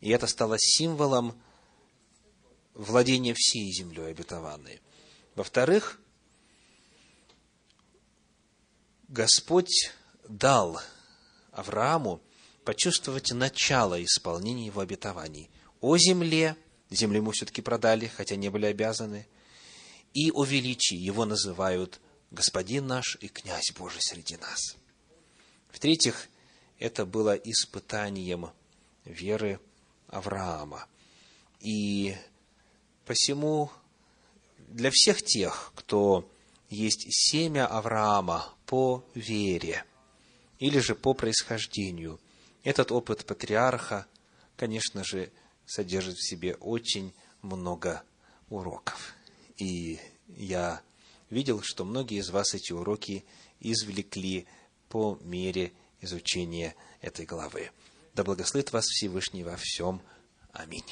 И 0.00 0.10
это 0.10 0.26
стало 0.26 0.56
символом 0.58 1.40
владения 2.74 3.34
всей 3.34 3.72
землей 3.72 4.10
обетованной. 4.10 4.80
Во-вторых, 5.34 6.00
Господь 9.08 9.92
дал 10.28 10.80
Аврааму 11.52 12.20
почувствовать 12.64 13.32
начало 13.32 14.02
исполнения 14.02 14.66
его 14.66 14.80
обетований 14.80 15.50
о 15.80 15.96
земле, 15.98 16.56
землю 16.90 17.18
ему 17.18 17.30
все-таки 17.32 17.62
продали, 17.62 18.06
хотя 18.06 18.36
не 18.36 18.48
были 18.48 18.66
обязаны, 18.66 19.26
и 20.14 20.30
о 20.30 20.44
величии 20.44 20.96
его 20.96 21.26
называют 21.26 22.00
Господин 22.30 22.88
наш 22.88 23.16
и 23.20 23.28
князь 23.28 23.70
Божий 23.78 24.00
среди 24.00 24.36
нас. 24.38 24.76
В-третьих, 25.70 26.28
это 26.80 27.06
было 27.06 27.34
испытанием 27.34 28.50
веры 29.04 29.60
Авраама. 30.08 30.88
И 31.60 32.16
посему 33.06 33.70
для 34.68 34.90
всех 34.90 35.22
тех, 35.22 35.72
кто 35.76 36.28
есть 36.70 37.06
семя 37.08 37.66
Авраама 37.68 38.52
по 38.66 39.04
вере 39.14 39.84
или 40.58 40.80
же 40.80 40.96
по 40.96 41.14
происхождению. 41.14 42.18
Этот 42.64 42.90
опыт 42.90 43.26
патриарха, 43.26 44.06
конечно 44.56 45.04
же, 45.04 45.30
содержит 45.66 46.16
в 46.16 46.28
себе 46.28 46.54
очень 46.56 47.12
много 47.42 48.02
уроков. 48.48 49.13
И 49.56 49.98
я 50.28 50.82
видел, 51.30 51.62
что 51.62 51.84
многие 51.84 52.18
из 52.18 52.30
вас 52.30 52.54
эти 52.54 52.72
уроки 52.72 53.24
извлекли 53.60 54.46
по 54.88 55.18
мере 55.22 55.72
изучения 56.00 56.74
этой 57.00 57.24
главы. 57.24 57.70
Да 58.14 58.24
благословит 58.24 58.72
вас 58.72 58.84
Всевышний 58.84 59.44
во 59.44 59.56
всем. 59.56 60.00
Аминь. 60.52 60.84